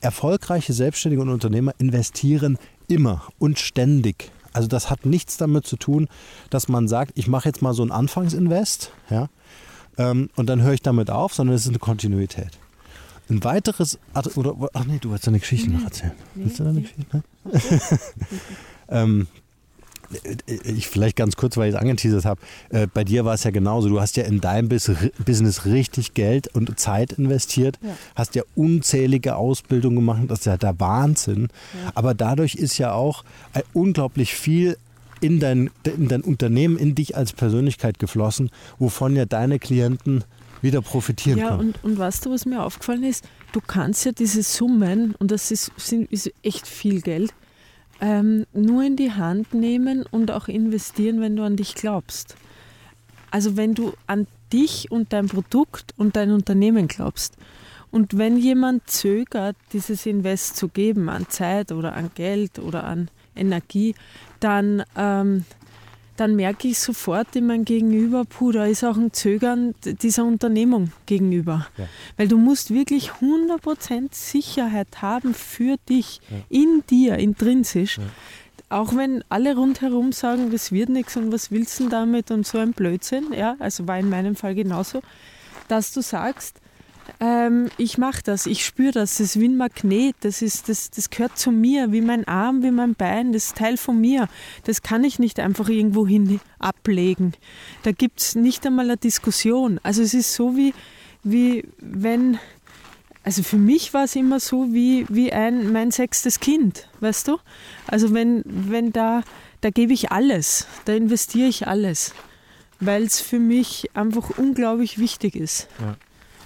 erfolgreiche 0.00 0.72
Selbstständige 0.72 1.22
und 1.22 1.28
Unternehmer 1.28 1.72
investieren 1.78 2.58
immer 2.88 3.22
und 3.38 3.58
ständig. 3.58 4.30
Also 4.52 4.68
das 4.68 4.90
hat 4.90 5.06
nichts 5.06 5.36
damit 5.36 5.66
zu 5.66 5.76
tun, 5.76 6.08
dass 6.50 6.68
man 6.68 6.88
sagt, 6.88 7.12
ich 7.14 7.28
mache 7.28 7.48
jetzt 7.48 7.62
mal 7.62 7.74
so 7.74 7.82
ein 7.82 7.90
Anfangsinvest, 7.90 8.92
ja, 9.10 9.28
ähm, 9.98 10.30
und 10.36 10.48
dann 10.48 10.62
höre 10.62 10.72
ich 10.72 10.82
damit 10.82 11.10
auf, 11.10 11.34
sondern 11.34 11.56
es 11.56 11.62
ist 11.62 11.68
eine 11.68 11.78
Kontinuität. 11.78 12.58
Ein 13.28 13.44
weiteres, 13.44 13.98
oder, 14.36 14.54
ach 14.72 14.84
nee, 14.84 14.98
du 14.98 15.10
wolltest 15.10 15.26
deine 15.26 15.40
Geschichte 15.40 15.70
noch 15.70 15.84
erzählen. 15.84 16.12
Nee, 16.34 16.44
Willst 16.44 16.60
du 16.60 16.64
deine 16.64 16.80
nee. 16.80 16.88
Geschichte? 16.88 17.22
Ne? 17.44 18.00
ähm, 18.88 19.26
ich 20.64 20.88
vielleicht 20.88 21.16
ganz 21.16 21.36
kurz, 21.36 21.56
weil 21.56 21.68
ich 21.68 21.74
es 21.74 21.80
angeteasert 21.80 22.24
habe, 22.24 22.40
äh, 22.70 22.86
bei 22.92 23.04
dir 23.04 23.24
war 23.24 23.34
es 23.34 23.44
ja 23.44 23.50
genauso. 23.50 23.88
Du 23.88 24.00
hast 24.00 24.16
ja 24.16 24.24
in 24.24 24.40
deinem 24.40 24.68
Business 24.68 25.66
richtig 25.66 26.14
Geld 26.14 26.48
und 26.54 26.78
Zeit 26.78 27.12
investiert, 27.12 27.78
ja. 27.82 27.90
hast 28.14 28.34
ja 28.34 28.42
unzählige 28.54 29.36
Ausbildungen 29.36 29.96
gemacht, 29.96 30.22
das 30.28 30.40
ist 30.40 30.46
ja 30.46 30.56
der 30.56 30.78
Wahnsinn. 30.80 31.48
Ja. 31.74 31.92
Aber 31.94 32.14
dadurch 32.14 32.54
ist 32.54 32.78
ja 32.78 32.92
auch 32.92 33.24
äh, 33.52 33.62
unglaublich 33.72 34.34
viel 34.34 34.76
in 35.20 35.40
dein, 35.40 35.70
in 35.84 36.08
dein 36.08 36.22
Unternehmen, 36.22 36.78
in 36.78 36.94
dich 36.94 37.16
als 37.16 37.32
Persönlichkeit 37.32 37.98
geflossen, 37.98 38.50
wovon 38.78 39.16
ja 39.16 39.24
deine 39.24 39.58
Klienten 39.58 40.24
wieder 40.62 40.80
profitieren 40.80 41.38
ja, 41.38 41.48
können. 41.48 41.74
Ja, 41.74 41.80
und, 41.82 41.92
und 41.92 41.98
weißt 41.98 42.26
du, 42.26 42.30
was 42.30 42.46
mir 42.46 42.62
aufgefallen 42.62 43.04
ist? 43.04 43.24
Du 43.52 43.60
kannst 43.60 44.04
ja 44.04 44.12
diese 44.12 44.42
Summen, 44.42 45.14
und 45.18 45.30
das 45.30 45.50
ist, 45.50 45.72
sind, 45.76 46.10
ist 46.12 46.30
echt 46.42 46.66
viel 46.66 47.00
Geld, 47.00 47.32
ähm, 48.00 48.46
nur 48.52 48.82
in 48.82 48.96
die 48.96 49.12
Hand 49.12 49.54
nehmen 49.54 50.04
und 50.10 50.30
auch 50.30 50.48
investieren, 50.48 51.20
wenn 51.20 51.36
du 51.36 51.42
an 51.42 51.56
dich 51.56 51.74
glaubst. 51.74 52.36
Also 53.30 53.56
wenn 53.56 53.74
du 53.74 53.92
an 54.06 54.26
dich 54.52 54.90
und 54.90 55.12
dein 55.12 55.28
Produkt 55.28 55.94
und 55.96 56.16
dein 56.16 56.30
Unternehmen 56.30 56.88
glaubst. 56.88 57.36
Und 57.90 58.18
wenn 58.18 58.36
jemand 58.36 58.88
zögert, 58.88 59.56
dieses 59.72 60.04
Invest 60.06 60.56
zu 60.56 60.68
geben 60.68 61.08
an 61.08 61.28
Zeit 61.28 61.72
oder 61.72 61.94
an 61.94 62.10
Geld 62.14 62.58
oder 62.58 62.84
an 62.84 63.10
Energie, 63.34 63.94
dann 64.40 64.82
ähm, 64.96 65.44
dann 66.18 66.34
merke 66.34 66.66
ich 66.66 66.78
sofort 66.80 67.36
in 67.36 67.46
meinem 67.46 67.64
Gegenüber, 67.64 68.24
puh, 68.24 68.50
da 68.50 68.66
ist 68.66 68.82
auch 68.82 68.96
ein 68.96 69.12
Zögern 69.12 69.74
dieser 69.84 70.24
Unternehmung 70.24 70.92
gegenüber. 71.06 71.68
Ja. 71.76 71.86
Weil 72.16 72.26
du 72.26 72.38
musst 72.38 72.74
wirklich 72.74 73.12
100% 73.20 74.08
Sicherheit 74.10 75.00
haben 75.00 75.32
für 75.32 75.76
dich, 75.88 76.20
ja. 76.28 76.36
in 76.48 76.82
dir, 76.90 77.16
intrinsisch. 77.18 77.98
Ja. 77.98 78.04
Auch 78.68 78.96
wenn 78.96 79.22
alle 79.28 79.54
rundherum 79.54 80.10
sagen, 80.12 80.50
das 80.50 80.72
wird 80.72 80.88
nichts 80.88 81.16
und 81.16 81.32
was 81.32 81.52
willst 81.52 81.78
du 81.78 81.88
damit 81.88 82.32
und 82.32 82.46
so 82.46 82.58
ein 82.58 82.72
Blödsinn, 82.72 83.32
ja, 83.32 83.56
also 83.60 83.86
war 83.86 83.98
in 83.98 84.10
meinem 84.10 84.34
Fall 84.34 84.54
genauso, 84.54 85.00
dass 85.68 85.92
du 85.92 86.02
sagst, 86.02 86.60
ähm, 87.20 87.70
ich 87.78 87.98
mache 87.98 88.22
das, 88.22 88.46
ich 88.46 88.64
spüre 88.64 88.92
das, 88.92 89.12
das 89.12 89.20
ist 89.20 89.40
wie 89.40 89.48
ein 89.48 89.56
Magnet, 89.56 90.16
das, 90.20 90.42
ist, 90.42 90.68
das, 90.68 90.90
das 90.90 91.10
gehört 91.10 91.38
zu 91.38 91.50
mir, 91.50 91.92
wie 91.92 92.00
mein 92.00 92.26
Arm, 92.28 92.62
wie 92.62 92.70
mein 92.70 92.94
Bein, 92.94 93.32
das 93.32 93.46
ist 93.46 93.56
Teil 93.56 93.76
von 93.76 94.00
mir. 94.00 94.28
Das 94.64 94.82
kann 94.82 95.04
ich 95.04 95.18
nicht 95.18 95.40
einfach 95.40 95.68
irgendwo 95.68 96.06
hin 96.06 96.40
ablegen. 96.58 97.32
Da 97.82 97.92
gibt 97.92 98.20
es 98.20 98.34
nicht 98.34 98.66
einmal 98.66 98.86
eine 98.86 98.96
Diskussion. 98.96 99.80
Also 99.82 100.02
es 100.02 100.14
ist 100.14 100.34
so 100.34 100.56
wie, 100.56 100.74
wie 101.24 101.64
wenn, 101.78 102.38
also 103.24 103.42
für 103.42 103.58
mich 103.58 103.94
war 103.94 104.04
es 104.04 104.14
immer 104.14 104.40
so 104.40 104.72
wie, 104.72 105.06
wie 105.08 105.32
ein, 105.32 105.72
mein 105.72 105.90
sechstes 105.90 106.40
Kind, 106.40 106.88
weißt 107.00 107.28
du? 107.28 107.38
Also 107.86 108.14
wenn, 108.14 108.42
wenn 108.44 108.92
da, 108.92 109.22
da 109.60 109.70
gebe 109.70 109.92
ich 109.92 110.12
alles, 110.12 110.66
da 110.84 110.92
investiere 110.92 111.48
ich 111.48 111.66
alles, 111.66 112.14
weil 112.80 113.02
es 113.02 113.20
für 113.20 113.38
mich 113.38 113.90
einfach 113.94 114.38
unglaublich 114.38 114.98
wichtig 114.98 115.34
ist. 115.34 115.68
Ja. 115.80 115.96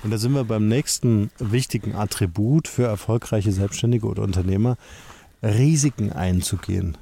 Und 0.03 0.11
da 0.11 0.19
sind 0.19 0.33
wir 0.33 0.45
beim 0.45 0.67
nächsten 0.69 1.31
wichtigen 1.39 1.95
Attribut 1.95 2.67
für 2.67 2.85
erfolgreiche 2.85 3.53
Selbstständige 3.53 4.07
oder 4.07 4.23
Unternehmer, 4.23 4.77
Risiken 5.43 6.13
einzugehen. 6.13 6.97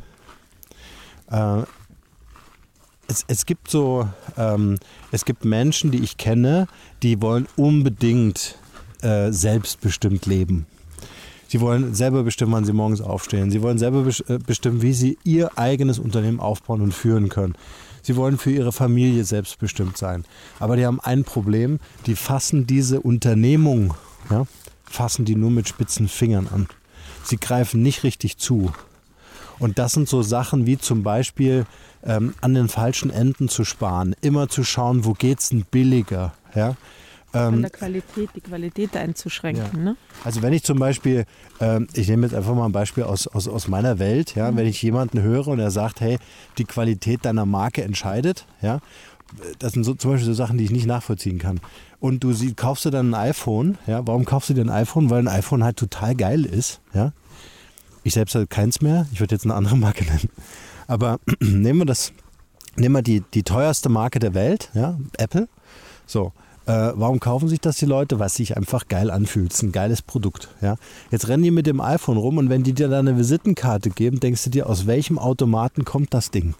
Äh, 1.31 1.63
es, 3.09 3.25
es, 3.27 3.47
gibt 3.47 3.71
so, 3.71 4.09
ähm, 4.37 4.79
es 5.11 5.25
gibt 5.25 5.45
Menschen, 5.45 5.91
die 5.91 5.99
ich 5.99 6.17
kenne, 6.17 6.69
die 7.03 7.21
wollen 7.21 7.49
unbedingt 7.57 8.57
äh, 9.03 9.33
selbstbestimmt 9.33 10.27
leben. 10.27 10.67
Sie 11.49 11.61
wollen 11.61 11.95
selber 11.95 12.23
bestimmen, 12.23 12.53
wann 12.53 12.65
sie 12.65 12.73
morgens 12.73 13.01
aufstehen. 13.01 13.51
Sie 13.51 13.63
wollen 13.63 13.79
selber 13.79 14.07
äh, 14.29 14.39
bestimmen, 14.39 14.83
wie 14.83 14.93
sie 14.93 15.19
ihr 15.25 15.59
eigenes 15.59 15.99
Unternehmen 15.99 16.39
aufbauen 16.39 16.81
und 16.81 16.95
führen 16.95 17.29
können. 17.29 17.57
Sie 18.03 18.17
wollen 18.17 18.39
für 18.39 18.51
ihre 18.51 18.73
Familie 18.73 19.25
selbstbestimmt 19.25 19.97
sein. 19.97 20.25
Aber 20.59 20.77
die 20.77 20.87
haben 20.87 21.01
ein 21.01 21.25
Problem, 21.25 21.79
die 22.07 22.17
fassen 22.17 22.67
diese 22.67 23.01
Unternehmung, 23.01 23.95
ja, 24.31 24.47
fassen 24.85 25.25
die 25.25 25.37
nur 25.37 25.51
mit 25.51 25.69
spitzen 25.69 26.09
Fingern 26.09 26.49
an. 26.49 26.67
Sie 27.23 27.37
greifen 27.37 27.83
nicht 27.83 28.03
richtig 28.03 28.39
zu. 28.39 28.73
Und 29.59 29.79
das 29.79 29.93
sind 29.93 30.09
so 30.09 30.23
Sachen 30.23 30.67
wie 30.67 30.79
zum 30.79 31.03
Beispiel 31.03 31.67
ähm, 32.03 32.35
an 32.41 32.55
den 32.55 32.69
falschen 32.69 33.11
Enden 33.11 33.49
zu 33.49 33.65
sparen, 33.65 34.17
immer 34.23 34.49
zu 34.49 34.65
schauen, 34.65 35.05
wo 35.05 35.13
geht 35.13 35.41
es 35.41 35.51
denn 35.51 35.67
billiger. 35.71 36.33
Ja? 36.55 36.77
Ähm, 37.33 37.53
Von 37.53 37.63
der 37.63 37.71
Qualität, 37.71 38.31
die 38.35 38.41
Qualität 38.41 38.97
einzuschränken. 38.97 39.79
Ja. 39.79 39.85
Ne? 39.85 39.97
Also 40.25 40.43
wenn 40.43 40.53
ich 40.53 40.65
zum 40.65 40.79
Beispiel, 40.79 41.27
ähm, 41.61 41.87
ich 41.95 42.09
nehme 42.09 42.27
jetzt 42.27 42.35
einfach 42.35 42.55
mal 42.55 42.67
ein 42.67 42.73
Beispiel 42.73 43.05
aus, 43.05 43.27
aus, 43.29 43.47
aus 43.47 43.69
meiner 43.69 43.99
Welt, 43.99 44.35
ja, 44.35 44.51
mhm. 44.51 44.57
wenn 44.57 44.67
ich 44.67 44.83
jemanden 44.83 45.23
höre 45.23 45.47
und 45.49 45.61
er 45.61 45.71
sagt, 45.71 46.01
hey, 46.01 46.19
die 46.59 46.65
Qualität 46.65 47.25
deiner 47.25 47.47
Marke 47.47 47.83
entscheidet, 47.83 48.47
ja, 48.61 48.81
das 49.59 49.73
sind 49.73 49.85
so, 49.85 49.95
zum 49.95 50.13
Beispiel 50.13 50.27
so 50.27 50.35
Sachen, 50.35 50.59
die 50.59 50.65
ich 50.65 50.71
nicht 50.71 50.87
nachvollziehen 50.87 51.39
kann. 51.39 51.61
Und 52.01 52.25
du 52.25 52.33
sie, 52.33 52.55
kaufst 52.55 52.85
du 52.85 52.91
dann 52.91 53.15
ein 53.15 53.29
iPhone, 53.29 53.79
ja, 53.87 54.05
warum 54.07 54.25
kaufst 54.25 54.51
du 54.51 54.55
dir 54.55 54.63
ein 54.63 54.71
iPhone? 54.71 55.11
Weil 55.11 55.21
ein 55.21 55.29
iPhone 55.29 55.63
halt 55.63 55.77
total 55.77 56.15
geil 56.15 56.45
ist, 56.45 56.81
ja. 56.95 57.13
Ich 58.03 58.15
selbst 58.15 58.35
habe 58.35 58.47
keins 58.47 58.81
mehr, 58.81 59.07
ich 59.13 59.21
würde 59.21 59.35
jetzt 59.35 59.45
eine 59.45 59.55
andere 59.55 59.77
Marke 59.77 60.05
nennen. 60.11 60.31
Aber 60.87 61.21
nehmen 61.41 61.81
wir 61.81 61.87
das, 61.87 62.13
nehmen 62.77 62.95
wir 62.95 63.03
die, 63.03 63.23
die 63.35 63.43
teuerste 63.43 63.89
Marke 63.89 64.19
der 64.19 64.35
Welt, 64.35 64.71
ja, 64.75 64.99
Apple. 65.19 65.49
So, 66.07 66.33
Äh, 66.71 66.93
warum 66.95 67.19
kaufen 67.19 67.49
sich 67.49 67.61
das 67.61 67.79
die 67.79 67.87
Leute? 67.87 68.21
Weil 68.21 68.29
es 68.29 68.35
sich 68.35 68.57
einfach 68.57 68.87
geil 68.87 69.11
anfühlt. 69.11 69.51
Es 69.51 69.59
ist 69.59 69.63
ein 69.65 69.73
geiles 69.73 70.03
Produkt. 70.03 70.49
Ja? 70.61 70.77
Jetzt 71.11 71.27
rennen 71.27 71.43
die 71.43 71.51
mit 71.51 71.67
dem 71.67 71.81
iPhone 71.81 72.17
rum 72.17 72.39
und 72.39 72.49
wenn 72.49 72.63
die 72.63 72.73
dir 72.73 72.89
dann 72.89 73.09
eine 73.09 73.19
Visitenkarte 73.19 73.91
geben, 73.91 74.21
denkst 74.21 74.45
du 74.45 74.51
dir, 74.51 74.69
aus 74.69 74.87
welchem 74.87 75.19
Automaten 75.19 75.85
kommt 75.85 76.15
das 76.15 76.31
Ding? 76.31 76.55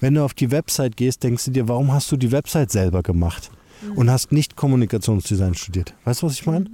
Wenn 0.00 0.14
du 0.14 0.24
auf 0.24 0.34
die 0.34 0.50
Website 0.50 0.96
gehst, 0.96 1.22
denkst 1.22 1.46
du 1.46 1.50
dir, 1.50 1.68
warum 1.68 1.92
hast 1.92 2.10
du 2.12 2.16
die 2.16 2.32
Website 2.32 2.70
selber 2.70 3.02
gemacht? 3.02 3.50
Und 3.94 4.10
hast 4.10 4.32
nicht 4.32 4.56
Kommunikationsdesign 4.56 5.54
studiert. 5.54 5.94
Weißt 6.04 6.22
du, 6.22 6.26
was 6.26 6.32
ich 6.34 6.46
meine? 6.46 6.66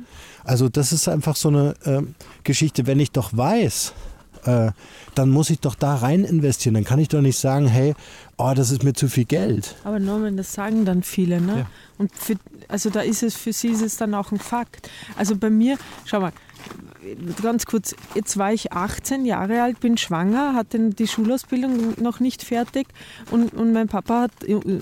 Also 0.42 0.68
das 0.68 0.92
ist 0.92 1.06
einfach 1.06 1.36
so 1.36 1.48
eine 1.48 1.74
äh, 1.84 2.02
Geschichte, 2.44 2.86
wenn 2.86 2.98
ich 2.98 3.10
doch 3.10 3.36
weiß, 3.36 3.92
äh, 4.44 4.72
dann 5.14 5.30
muss 5.30 5.50
ich 5.50 5.60
doch 5.60 5.74
da 5.74 5.96
rein 5.96 6.24
investieren. 6.24 6.74
Dann 6.74 6.84
kann 6.84 6.98
ich 6.98 7.08
doch 7.08 7.20
nicht 7.20 7.38
sagen, 7.38 7.66
hey, 7.66 7.94
oh, 8.36 8.52
das 8.54 8.70
ist 8.70 8.82
mir 8.82 8.92
zu 8.92 9.08
viel 9.08 9.24
Geld. 9.24 9.74
Aber 9.84 9.98
Norman, 9.98 10.36
das 10.36 10.52
sagen 10.52 10.84
dann 10.84 11.02
viele, 11.02 11.40
ne? 11.40 11.58
Ja. 11.58 11.66
Und 11.98 12.14
für, 12.14 12.34
also 12.68 12.90
da 12.90 13.00
ist 13.00 13.22
es, 13.22 13.36
für 13.36 13.52
sie 13.52 13.68
ist 13.68 13.82
es 13.82 13.96
dann 13.96 14.14
auch 14.14 14.32
ein 14.32 14.38
Fakt. 14.38 14.90
Also 15.16 15.36
bei 15.36 15.50
mir, 15.50 15.78
schau 16.04 16.20
mal, 16.20 16.32
ganz 17.42 17.66
kurz, 17.66 17.94
jetzt 18.14 18.36
war 18.36 18.52
ich 18.52 18.72
18 18.72 19.24
Jahre 19.24 19.62
alt, 19.62 19.80
bin 19.80 19.96
schwanger, 19.96 20.54
hatte 20.54 20.90
die 20.90 21.06
Schulausbildung 21.06 21.94
noch 22.00 22.20
nicht 22.20 22.42
fertig 22.42 22.86
und, 23.30 23.54
und 23.54 23.72
mein 23.72 23.88
Papa 23.88 24.22
hat 24.22 24.32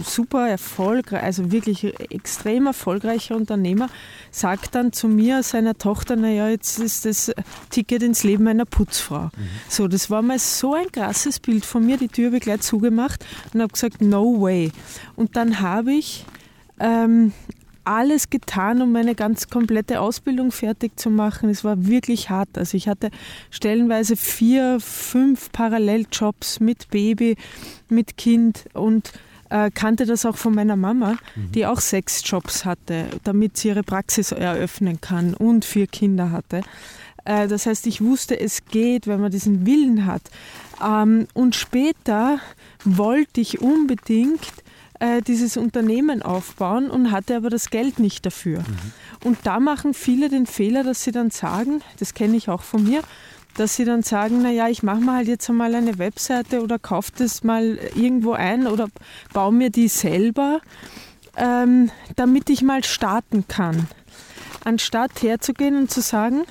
super 0.05 0.49
erfolgreich, 0.49 1.23
also 1.23 1.53
wirklich 1.53 1.85
extrem 2.11 2.67
erfolgreicher 2.67 3.37
Unternhmer, 3.37 3.89
sagt 4.31 4.75
dann 4.75 4.93
zu 4.93 5.09
mir, 5.09 5.43
seiner 5.43 5.77
Tochter, 5.77 6.17
naja, 6.17 6.49
jetzt 6.49 6.79
ist 6.79 7.05
das 7.05 7.33
Ticket 7.71 8.03
ins 8.03 8.25
Leben 8.25 8.47
einer 8.49 8.65
Putzfrau. 8.65 9.25
Mhm. 9.25 9.31
So, 9.69 9.89
das 9.89 10.11
war 10.11 10.23
mal 10.23 10.39
so 10.39 10.75
ein 10.75 10.91
krasses 10.93 11.41
Bild 11.41 11.65
von 11.65 11.85
mir, 11.85 11.97
die 11.97 12.09
Tür 12.09 12.27
habe 12.27 12.37
ich 12.37 12.43
gleich 12.43 12.61
zugemacht 12.61 13.25
und 13.53 13.61
habe 13.61 13.73
gesagt, 13.73 14.01
no 14.01 14.41
way. 14.41 14.73
Und 15.17 15.37
dann 15.37 15.61
habe 15.61 15.93
ich 15.93 16.25
ähm, 16.79 17.33
alles 17.85 18.31
getan, 18.31 18.83
um 18.83 18.93
meine 18.93 19.15
ganz 19.15 19.49
komplette 19.49 20.01
Ausbildung 20.01 20.53
fertig 20.53 20.99
zu 20.99 21.11
machen. 21.11 21.49
Es 21.49 21.65
war 21.65 21.87
wirklich 21.87 22.31
hart. 22.31 22.57
Also 22.57 22.77
ich 22.77 22.89
hatte 22.89 23.11
stellenweise 23.51 24.17
vier, 24.17 24.79
fünf 24.81 25.53
Paralleljobs 25.53 26.61
mit 26.61 26.89
Baby, 26.91 27.37
mit 27.89 28.17
Kind 28.17 28.65
und 28.75 29.13
äh, 29.51 29.71
kannte 29.71 30.07
das 30.07 30.25
auch 30.25 30.37
von 30.37 30.55
meiner 30.55 30.77
Mama, 30.77 31.17
mhm. 31.35 31.53
die 31.53 31.67
auch 31.67 31.81
sechs 31.81 32.23
Jobs 32.25 32.65
hatte, 32.65 33.07
damit 33.25 33.57
sie 33.57 33.69
ihre 33.69 33.83
Praxis 33.83 34.33
eröffnen 34.33 35.01
kann 35.01 35.35
und 35.35 35.65
vier 35.65 35.87
Kinder 35.87 36.31
hatte. 36.31 36.63
Äh, 37.25 37.49
das 37.49 37.67
heißt, 37.67 37.87
ich 37.87 38.01
wusste, 38.01 38.39
es 38.39 38.65
geht, 38.65 39.07
wenn 39.07 39.21
man 39.21 39.31
diesen 39.31 39.67
Willen 39.67 40.07
hat. 40.07 40.23
Ähm, 40.83 41.27
und 41.35 41.55
später 41.55 42.41
wollte 42.85 43.41
ich 43.41 43.61
unbedingt 43.61 44.41
äh, 45.03 45.21
dieses 45.21 45.57
Unternehmen 45.57 46.23
aufbauen 46.23 46.89
und 46.89 47.11
hatte 47.11 47.37
aber 47.37 47.51
das 47.51 47.71
Geld 47.71 47.99
nicht 47.99 48.25
dafür. 48.25 48.61
Mhm. 48.61 48.93
Und 49.25 49.39
da 49.43 49.59
machen 49.59 49.95
viele 49.95 50.29
den 50.29 50.47
Fehler, 50.47 50.85
dass 50.85 51.03
sie 51.03 51.11
dann 51.11 51.31
sagen, 51.31 51.83
das 51.99 52.15
kenne 52.15 52.37
ich 52.37 52.49
auch 52.49 52.63
von 52.63 52.85
mir, 52.85 53.03
dass 53.57 53.75
sie 53.75 53.85
dann 53.85 54.05
sagen, 54.05 54.43
naja, 54.43 54.69
ich 54.69 54.85
mache 54.85 55.01
mal 55.01 55.17
halt 55.17 55.29
jetzt 55.29 55.51
einmal 55.51 55.75
eine 55.75 55.99
Webseite 55.99 56.63
oder 56.63 56.79
kaufe 56.79 57.11
das 57.19 57.43
mal 57.43 57.81
irgendwo 57.97 58.33
ein 58.33 58.69
oder 58.69 58.89
baue 59.33 59.53
mir 59.53 59.71
die 59.71 59.89
selber, 59.89 60.61
ähm, 61.37 61.91
damit 62.15 62.49
ich 62.49 62.63
mal 62.63 62.85
starten 62.85 63.49
kann. 63.49 63.89
Anstatt 64.65 65.21
herzugehen 65.21 65.77
und 65.77 65.91
zu 65.91 66.01
sagen, 66.01 66.45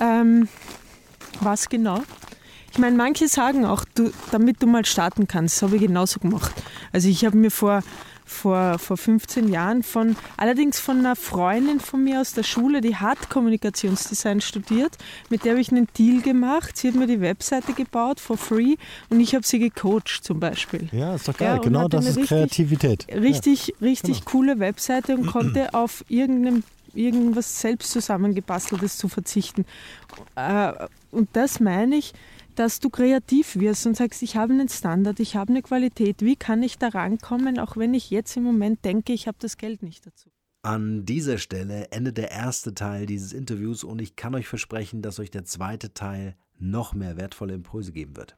ähm, 0.00 0.48
was 1.40 1.68
genau? 1.68 2.04
Ich 2.72 2.78
meine, 2.78 2.96
manche 2.96 3.28
sagen 3.28 3.64
auch, 3.64 3.84
du, 3.94 4.12
damit 4.30 4.62
du 4.62 4.66
mal 4.66 4.84
starten 4.84 5.26
kannst, 5.26 5.56
das 5.56 5.62
habe 5.62 5.76
ich 5.76 5.82
genauso 5.82 6.20
gemacht. 6.20 6.52
Also 6.92 7.08
ich 7.08 7.24
habe 7.24 7.36
mir 7.36 7.50
vor, 7.50 7.82
vor, 8.28 8.78
vor 8.78 8.96
15 8.96 9.48
Jahren 9.48 9.82
von, 9.82 10.16
allerdings 10.36 10.78
von 10.78 10.98
einer 10.98 11.16
Freundin 11.16 11.80
von 11.80 12.04
mir 12.04 12.20
aus 12.20 12.34
der 12.34 12.42
Schule, 12.42 12.80
die 12.80 12.96
hat 12.96 13.30
Kommunikationsdesign 13.30 14.40
studiert, 14.40 14.96
mit 15.30 15.44
der 15.44 15.52
habe 15.52 15.60
ich 15.60 15.70
einen 15.70 15.88
Deal 15.96 16.20
gemacht. 16.20 16.76
Sie 16.76 16.88
hat 16.88 16.94
mir 16.94 17.06
die 17.06 17.20
Webseite 17.20 17.72
gebaut 17.72 18.20
for 18.20 18.36
free 18.36 18.76
und 19.08 19.20
ich 19.20 19.34
habe 19.34 19.46
sie 19.46 19.58
gecoacht 19.58 20.20
zum 20.22 20.38
Beispiel. 20.38 20.88
Ja, 20.92 21.14
ist 21.14 21.26
doch 21.26 21.36
geil. 21.36 21.56
Ja, 21.56 21.58
genau 21.58 21.88
das 21.88 22.04
ist 22.04 22.16
richtig, 22.16 22.28
Kreativität. 22.28 23.06
Richtig, 23.12 23.68
ja, 23.68 23.74
richtig 23.80 24.20
genau. 24.20 24.30
coole 24.30 24.58
Webseite 24.58 25.16
und 25.16 25.26
konnte 25.32 25.74
auf 25.74 26.04
irgendeinem 26.08 26.62
irgendwas 26.94 27.60
selbst 27.60 27.92
zusammengebasteltes 27.92 28.96
zu 28.96 29.08
verzichten. 29.08 29.64
Äh, 30.36 30.72
und 31.10 31.28
das 31.34 31.60
meine 31.60 31.96
ich, 31.96 32.12
dass 32.58 32.80
du 32.80 32.90
kreativ 32.90 33.56
wirst 33.56 33.86
und 33.86 33.96
sagst, 33.96 34.20
ich 34.22 34.36
habe 34.36 34.52
einen 34.52 34.68
Standard, 34.68 35.20
ich 35.20 35.36
habe 35.36 35.50
eine 35.50 35.62
Qualität, 35.62 36.22
wie 36.22 36.34
kann 36.34 36.62
ich 36.62 36.76
da 36.76 36.88
rankommen, 36.88 37.58
auch 37.60 37.76
wenn 37.76 37.94
ich 37.94 38.10
jetzt 38.10 38.36
im 38.36 38.42
Moment 38.42 38.84
denke, 38.84 39.12
ich 39.12 39.28
habe 39.28 39.38
das 39.40 39.56
Geld 39.56 39.82
nicht 39.82 40.04
dazu. 40.06 40.30
An 40.62 41.04
dieser 41.04 41.38
Stelle 41.38 41.92
endet 41.92 42.18
der 42.18 42.32
erste 42.32 42.74
Teil 42.74 43.06
dieses 43.06 43.32
Interviews 43.32 43.84
und 43.84 44.00
ich 44.00 44.16
kann 44.16 44.34
euch 44.34 44.48
versprechen, 44.48 45.02
dass 45.02 45.20
euch 45.20 45.30
der 45.30 45.44
zweite 45.44 45.94
Teil 45.94 46.36
noch 46.58 46.94
mehr 46.94 47.16
wertvolle 47.16 47.54
Impulse 47.54 47.92
geben 47.92 48.16
wird. 48.16 48.36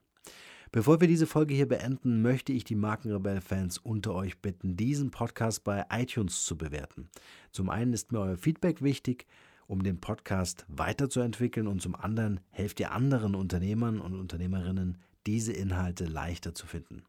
Bevor 0.71 1.01
wir 1.01 1.09
diese 1.09 1.27
Folge 1.27 1.55
hier 1.55 1.67
beenden, 1.67 2.21
möchte 2.21 2.53
ich 2.53 2.63
die 2.63 2.77
Markenrebell-Fans 2.77 3.79
unter 3.79 4.15
euch 4.15 4.39
bitten, 4.41 4.77
diesen 4.77 5.11
Podcast 5.11 5.65
bei 5.65 5.87
iTunes 5.91 6.45
zu 6.45 6.59
bewerten. 6.59 7.09
Zum 7.53 7.71
einen 7.71 7.95
ist 7.95 8.13
mir 8.13 8.21
euer 8.21 8.37
Feedback 8.37 8.83
wichtig 8.83 9.27
um 9.71 9.85
den 9.85 10.01
Podcast 10.01 10.67
weiterzuentwickeln 10.67 11.69
und 11.69 11.81
zum 11.81 11.95
anderen 11.95 12.41
helft 12.51 12.81
ihr 12.81 12.91
anderen 12.91 13.37
Unternehmern 13.37 14.01
und 14.01 14.19
Unternehmerinnen, 14.19 14.99
diese 15.27 15.53
Inhalte 15.53 16.07
leichter 16.07 16.55
zu 16.55 16.67
finden. 16.67 17.05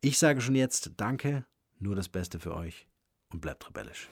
Ich 0.00 0.18
sage 0.18 0.40
schon 0.40 0.54
jetzt 0.54 0.92
Danke, 0.96 1.44
nur 1.78 1.94
das 1.94 2.08
Beste 2.08 2.40
für 2.40 2.56
euch 2.56 2.88
und 3.30 3.42
bleibt 3.42 3.68
rebellisch. 3.68 4.08